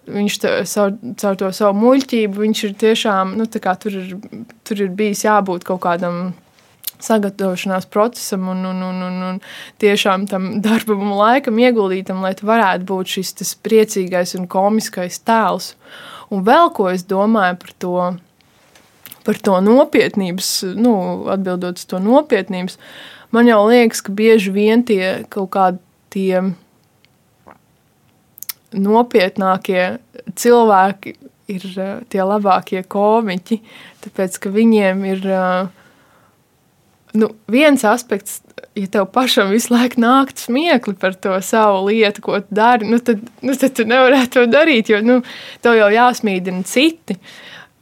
[0.09, 4.81] viņš tā, caur, caur to savu muļķību, viņš ir tiešām, nu, kā, tur, ir, tur
[4.87, 6.33] ir bijis jābūt kaut kādam
[7.05, 9.39] sagatavošanās procesam un, un, un, un, un
[9.83, 15.75] tiešām tam darbam un laikam ieguldītam, lai tu varētu būt šis priecīgais un komiskais tēls.
[15.75, 17.95] Uh, Un vēl ko es domāju par to,
[19.27, 20.95] par to nopietnības, nu,
[21.33, 22.79] atbildot uz to nopietnības,
[23.35, 25.81] man jau liekas, ka bieži vien tie kaut kādi
[26.15, 26.41] tie
[28.75, 29.97] nopietnākie
[30.35, 31.15] cilvēki
[31.51, 33.59] ir uh, tie labākie komiķi,
[34.05, 35.67] tāpēc ka viņiem ir uh,
[37.15, 38.41] nu, viens aspekts
[38.75, 42.99] ja tev pašam visu laiku nāktu smiekli par to savu lietu, ko tu dari, nu
[42.99, 45.21] tad, nu tad tu nevarētu to darīt, jo nu,
[45.63, 47.17] tev jau jāsmīdina citi.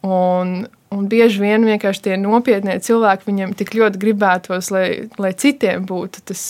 [0.04, 4.88] Un, un bieži vien vienkārši tie nopietnie cilvēki, viņiem tik ļoti gribētos, lai,
[5.22, 6.44] lai citiem būtu tas,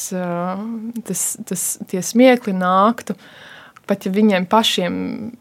[1.08, 3.18] tas, tas tie smiekli nāktu.
[3.84, 4.94] Pat ja viņiem pašiem,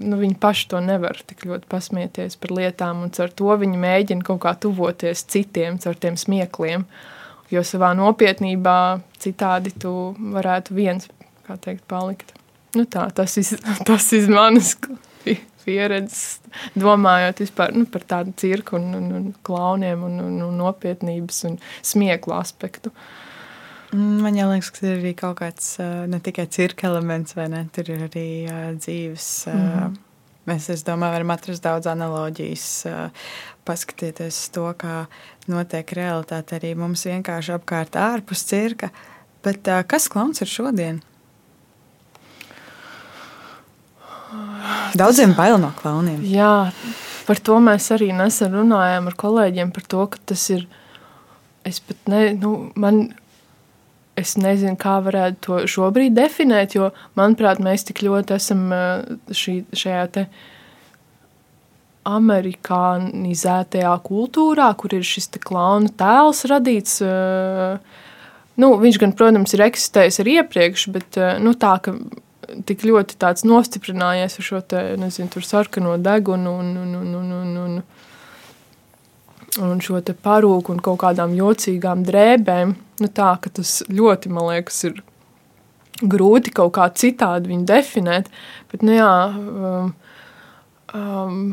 [0.03, 4.27] nu, viņi paši to nevar tik ļoti pasmieties par lietām, un ar to viņi mēģina
[4.27, 6.83] kaut kā tuvoties citiem, ar tiem smiekliem.
[6.83, 7.12] Uh,
[7.53, 8.77] Jo savā nopietnībā
[9.21, 9.93] citādi tu
[10.35, 11.09] varētu viens,
[11.47, 12.33] kā teikt, palikt.
[12.77, 14.77] Nu tā, tas ir tas iz manas
[15.63, 16.41] pieredzes,
[16.79, 21.59] domājot vispār, nu, par tādu cirku un, un, un klauniem un, un, un nopietnības un
[21.87, 22.93] smieklu aspektu.
[23.93, 25.75] Man liekas, ka ir arī kaut kāds
[26.09, 27.67] ne tikai cirka elements, vai ne?
[27.77, 28.29] Tur ir arī
[28.79, 29.27] dzīves.
[29.53, 29.99] Mm.
[30.49, 32.65] Mēs, es domāju, varam atrast daudz analoģijas,
[33.69, 35.05] paskatieties to, kā
[35.51, 38.93] notiek realitāte arī mums vienkārši apkārt ārpus cirka.
[39.43, 41.01] Bet uh, kas klauns ir šodien?
[44.97, 46.21] Daudziem bail no klauniem.
[46.25, 46.71] Jā,
[47.27, 49.73] par to mēs arī nesen runājām ar kolēģiem.
[49.75, 50.69] Par to, ka tas ir.
[51.69, 53.05] Es pat ne, nu, man,
[54.19, 56.89] es nezinu, kā varētu to šobrīd definēt, jo,
[57.19, 58.65] manuprāt, mēs tik ļoti esam
[59.31, 60.25] šī, šajā te
[62.09, 66.99] amerikānizētajā kultūrā, kur ir šis klauna tēls radīts.
[67.07, 67.79] Eh,
[68.59, 71.95] nu, viņš gan, protams, ir eksistējis arī iepriekš, bet eh, nu, tā, ka
[72.67, 77.57] tik ļoti tāds nostiprinājies ar šo te, nezinu, sarkano degunu un, un, un, un, un,
[77.63, 77.79] un,
[79.71, 82.77] un šo te parūku un kaut kādām jocīgām drēbēm.
[83.03, 85.03] Nu, tā, ka tas ļoti, man liekas, ir
[86.03, 88.31] grūti kaut kā citādi viņu definēt,
[88.73, 89.93] bet, nu jā, um,
[90.99, 91.45] um,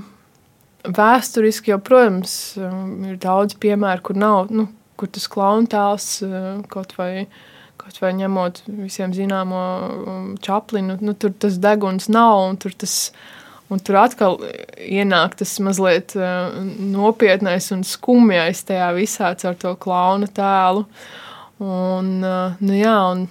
[0.88, 4.68] vēsturiski jau, protams, um, ir daudz piemēru, kur nav, nu,
[5.00, 7.28] kur tas klauntēls uh, kaut vai,
[7.80, 12.96] kaut vai ņemot visiem zināmo um, čaplinu, nu, tur tas deguns nav, un tur tas,
[13.70, 14.40] un tur atkal
[14.80, 20.86] ienāk tas mazliet uh, nopietnais un skumjais tajā visā ar to klauna tēlu.
[21.60, 23.26] Un, uh, nu jā, un,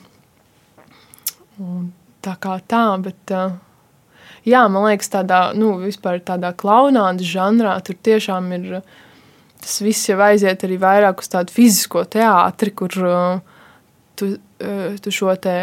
[1.64, 1.88] un
[2.24, 3.32] tā kā tā, bet
[4.48, 8.80] jā, man liekas, tādā, nu, vispār tādā klaunāda žanrā tur tiešām ir,
[9.60, 13.58] tas viss jau aiziet arī vairāk uz tādu fizisko teātri, kur uh,
[14.18, 15.56] tu, uh, tu šo te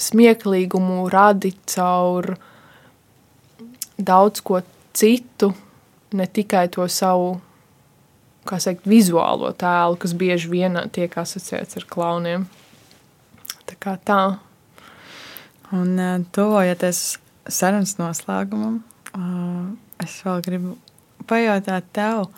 [0.00, 2.34] smieklīgumu radi caur
[4.02, 4.62] daudz ko
[4.96, 5.52] citu,
[6.16, 7.34] ne tikai to savu,
[8.48, 12.46] kā sakt, vizuālo tēlu, kas bieži vien tiek asociēts ar klauniem.
[13.68, 14.22] Tā kā tā.
[15.72, 18.82] Un uh, tuvojoties sarunas noslēgumam,
[20.02, 20.76] es vēl gribu
[21.28, 22.28] pajautāt tev,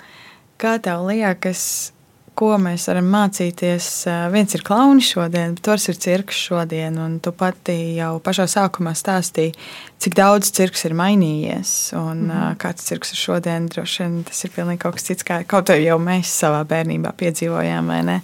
[0.60, 1.94] kā tev liekas,
[2.34, 3.88] ko mēs varam mācīties.
[4.34, 6.98] Viens ir klauni šodien, bet otrs ir cirks šodien.
[7.22, 9.54] Tu pati jau pašā sākumā stāstīji,
[10.02, 11.94] cik daudz cirks ir mainījies.
[11.98, 12.56] Un mm -hmm.
[12.58, 15.78] kāds cirks ir šodien, droši vien tas ir pilnīgi kaut kas cits, kā kaut kā
[15.78, 18.20] jau mēs savā bērnībā piedzīvojām.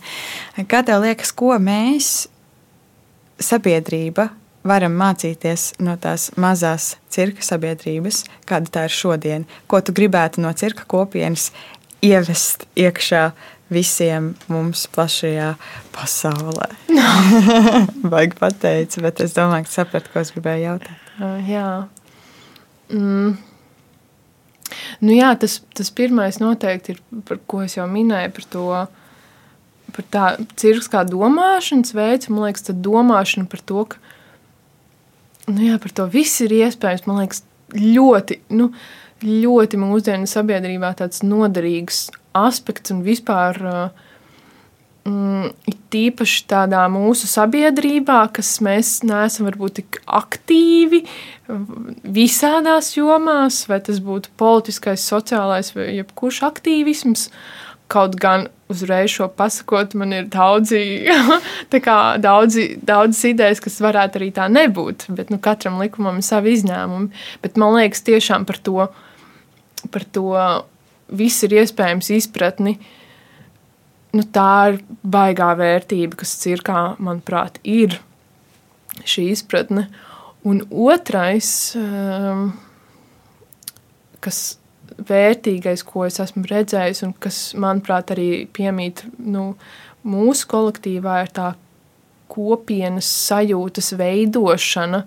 [0.66, 2.28] Kā tev liekas, ko mēs,
[3.38, 4.28] sabiedrība,
[4.66, 9.46] varam mācīties no tās mazās cirka sabiedrības, kāda tā ir šodien?
[9.70, 11.50] Ko tu gribētu no cirka kopienas
[12.04, 13.30] ievest iekšā
[13.70, 15.52] visiem mums plašajā
[15.94, 16.70] pasaulē.
[18.02, 21.12] Vajag pateikt, bet es domāju, ka sapratu, ko es gribēju jautāt.
[21.20, 21.68] Uh, jā.
[22.90, 23.36] Mm.
[25.02, 28.66] Nu jā, tas, tas pirmais noteikti ir, par ko es jau minēju, par to,
[29.94, 30.26] par tā
[30.60, 32.30] cirks kā domāšanas veids.
[32.30, 34.02] Man liekas, tā domāšana par to, ka,
[35.50, 37.44] nu jā, par to viss ir iespējams, man liekas,
[37.74, 43.60] ļoti, nu, uh, ļoti mūsdienu sabiedrībā tāds noderīgs aspekts un vispār.
[45.08, 45.54] Mm,
[45.90, 51.00] tīpaši tādā mūsu sabiedrībā, kas mēs neesam varbūt tik aktīvi
[52.04, 57.30] visādās jomās, vai tas būtu politiskais, sociālais vai jebkurš aktīvisms.
[57.90, 60.80] Kaut gan uzreiz šo pasakot, man ir daudzi,
[62.28, 65.10] daudzi, daudz idejas, kas varētu arī tā nebūt.
[65.18, 67.10] Bet nu, katram likumam ir savi izņēmumi.
[67.42, 68.90] Bet man liekas, tiešām par to
[69.88, 70.34] par to
[71.08, 72.76] viss ir iespējams izpratni.
[74.10, 78.00] Nu, tā ir baigā vērtība, kas cirkā, manuprāt, ir
[79.06, 79.86] šī izpratne.
[80.46, 82.48] Un otrais, um,
[84.24, 84.59] kas
[85.08, 89.54] vērtīgais, ko es esmu redzējis, un kas, manuprāt, arī piemīt nu,
[90.06, 91.52] mūsu kolektīvā, ir tā
[92.30, 95.04] kopienas sajūtas veidošana,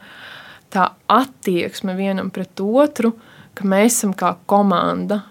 [0.73, 3.13] tā attieksme vienam pret otru.
[3.13, 5.23] Uh, ka mēs esam kā komanda.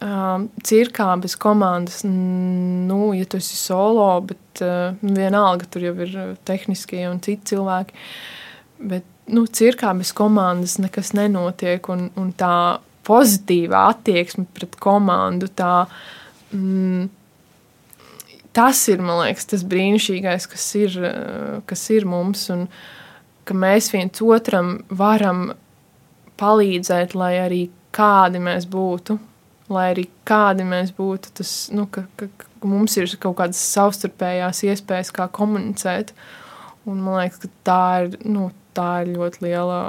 [0.00, 6.14] Um, cirkā bez komandas, nu, ja tu esi solo, bet uh, vienalga tur jau ir
[6.48, 7.98] tehniskie un citi cilvēki.
[8.80, 11.84] Bet nu, cirkā bez komandas nekas nenotiek.
[11.92, 12.54] Un, un tā
[13.06, 15.86] pozitīvā attieksme pret komandu, tā,
[16.52, 17.08] mm,
[18.56, 20.96] tas ir liekas, tas brīnišķīgais, kas ir,
[21.70, 22.48] kas ir mums.
[22.54, 22.66] Un
[23.50, 25.50] ka mēs viens otram varam
[26.40, 29.18] palīdzēt, lai arī kādi mēs būtu,
[29.70, 34.64] lai arī kādi mēs būtu, tas, nu, ka, ka, ka mums ir kaut kādas savstarpējās
[34.68, 36.14] iespējas, kā komunicēt.
[36.88, 39.80] Un man liekas, ka tā ir, nu, tā ir ļoti liela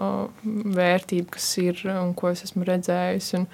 [0.44, 3.32] vērtība, kas ir un ko es esmu redzējis.
[3.40, 3.48] Un,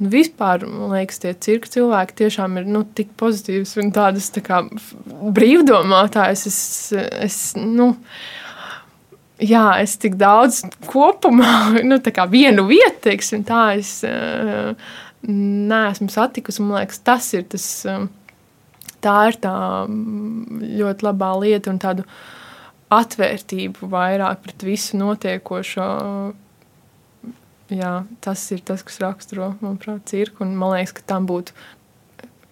[0.00, 4.44] un vispār, man liekas, tie cirka cilvēki tiešām ir nu, tik pozitīvs un tādas tā
[4.44, 4.62] kā
[5.38, 6.46] brīvdomātājs.
[6.50, 6.60] Es,
[6.96, 7.92] es, nu,
[9.42, 11.54] jā, es tik daudz kopumā,
[11.90, 14.74] nu, tā kā vienu vietu, teiksim, tā es uh,
[15.28, 16.64] neesmu satikusi.
[16.64, 18.08] Man liekas, tas ir tas, um,
[19.02, 19.56] tā ir tā
[19.86, 22.06] mm, ļoti labā lieta un tādu
[22.92, 25.86] atvērtību vairāk pret visu notiekošo.
[27.72, 27.92] Jā,
[28.24, 30.44] tas ir tas, kas raksturo, manuprāt, cirku.
[30.44, 31.54] Un man liekas, ka tam būtu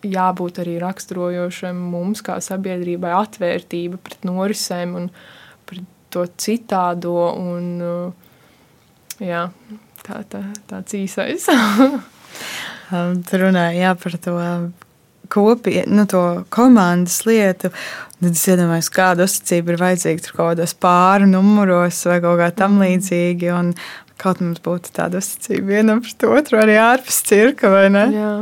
[0.07, 5.11] jābūt arī raksturojošam mums, kā sabiedrībai, atvērtība pret norisēm un
[5.69, 5.85] pret
[6.15, 7.19] to citādo.
[7.37, 7.69] Un,
[9.21, 9.45] jā,
[10.07, 11.51] tā, tā, tāds īsais.
[12.91, 14.33] Um, tur runāja par to
[15.31, 17.71] kopienu, nu, to komandas lietu.
[18.21, 22.51] Tad es iedomājos, kāda uzticība ir vajadzīga tur kaut kādos pāri numuros vai kaut kā
[22.53, 23.49] tam līdzīgi.
[23.57, 23.73] Un
[24.21, 28.05] kaut mums būtu tāda uzticība vienam pret otru, arī ārpus cirka, vai ne?
[28.13, 28.35] Jā,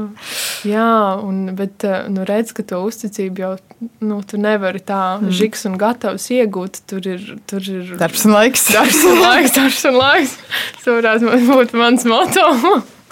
[0.67, 0.89] jā
[1.23, 3.55] un, bet eh, nu, redz, ka to uzticību jau
[4.03, 5.31] nu, tu nevari tā mm.
[5.39, 6.83] žiks un gatavs iegūt.
[6.91, 8.69] Tur ir, tur ir darbs un laiks.
[8.75, 10.39] Darbs un laiks, darbs un laiks.
[10.83, 12.49] Tas varētu būt mans moto.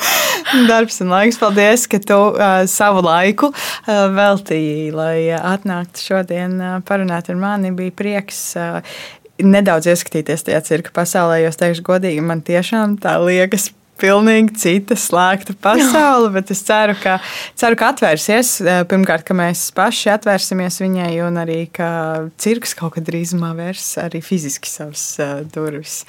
[0.70, 1.38] Darbs un laiks.
[1.40, 7.74] Paldies, ka tu uh, savu laiku uh, veltīji, lai atnāktu šodien uh, parunāt ar mani.
[7.76, 8.42] Bija prieks.
[8.58, 8.82] Uh,
[9.42, 13.70] nedaudz ieskatīties tajā cirka pasaulē, jo es teikšu, godīgi, man tiešām tā liekas.
[13.96, 17.16] Pilnīgi cita slēgta pasaule, bet es ceru, ka,
[17.56, 18.50] ceru, ka atvērsies.
[18.60, 21.88] Eh, pirmkārt, ka mēs paši atvērsimies viņai, un arī ka
[22.42, 26.02] cirks kaut kad drīzumā vērs arī fiziski savas uh, durvis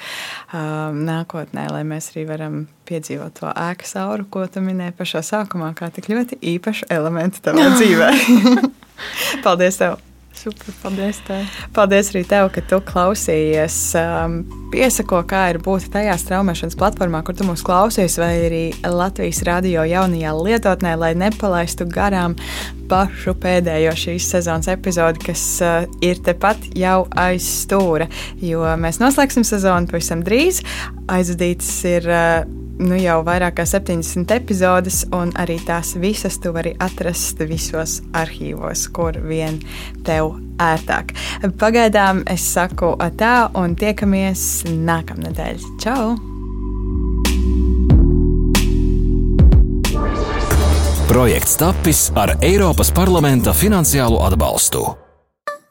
[0.52, 5.72] um, nākotnē, lai mēs arī varam piedzīvot to ēkas auru, ko tu minēji pašā sākumā,
[5.78, 8.12] kā tik ļoti īpašu elementu tavā dzīvē.
[9.46, 9.80] Paldies!
[9.80, 10.00] Tev.
[10.38, 11.46] Super, paldies tev.
[11.74, 13.78] Paldies arī tev, ka tu klausījies.
[13.98, 14.36] Um,
[14.70, 19.86] piesako, kā ir būt tajā straumēšanas platformā, kur tu mūs klausies, vai arī Latvijas radio
[19.88, 22.38] jaunajā lietotnē, lai nepalaistu garām
[22.92, 28.06] pašu pēdējo šīs sezonas epizodi, kas uh, ir tepat jau aiz stūra.
[28.38, 30.62] Jo mēs noslēgsim sezonu pavisam drīz.
[31.18, 32.10] Aizvadīts ir.
[32.14, 38.02] Uh, nu jau vairāk kā 70 epizodes, un arī tās visas tu vari atrast visos
[38.18, 39.60] arhīvos, kur vien
[40.08, 41.14] tev ērtāk.
[41.60, 45.70] Pagaidām es saku tā, un tiekamies nākamnedēļ.
[45.84, 46.16] Čau!
[51.08, 55.07] Projekts tapis ar Eiropas parlamenta finansiālo atbalstu.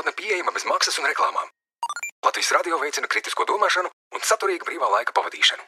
[0.00, 1.48] lietotne pieejama bez maksas un reklāmām.
[2.24, 5.62] Latvijas radio veicina kritisko domāšanu un saturīgu brīvā laika pavadīšanu.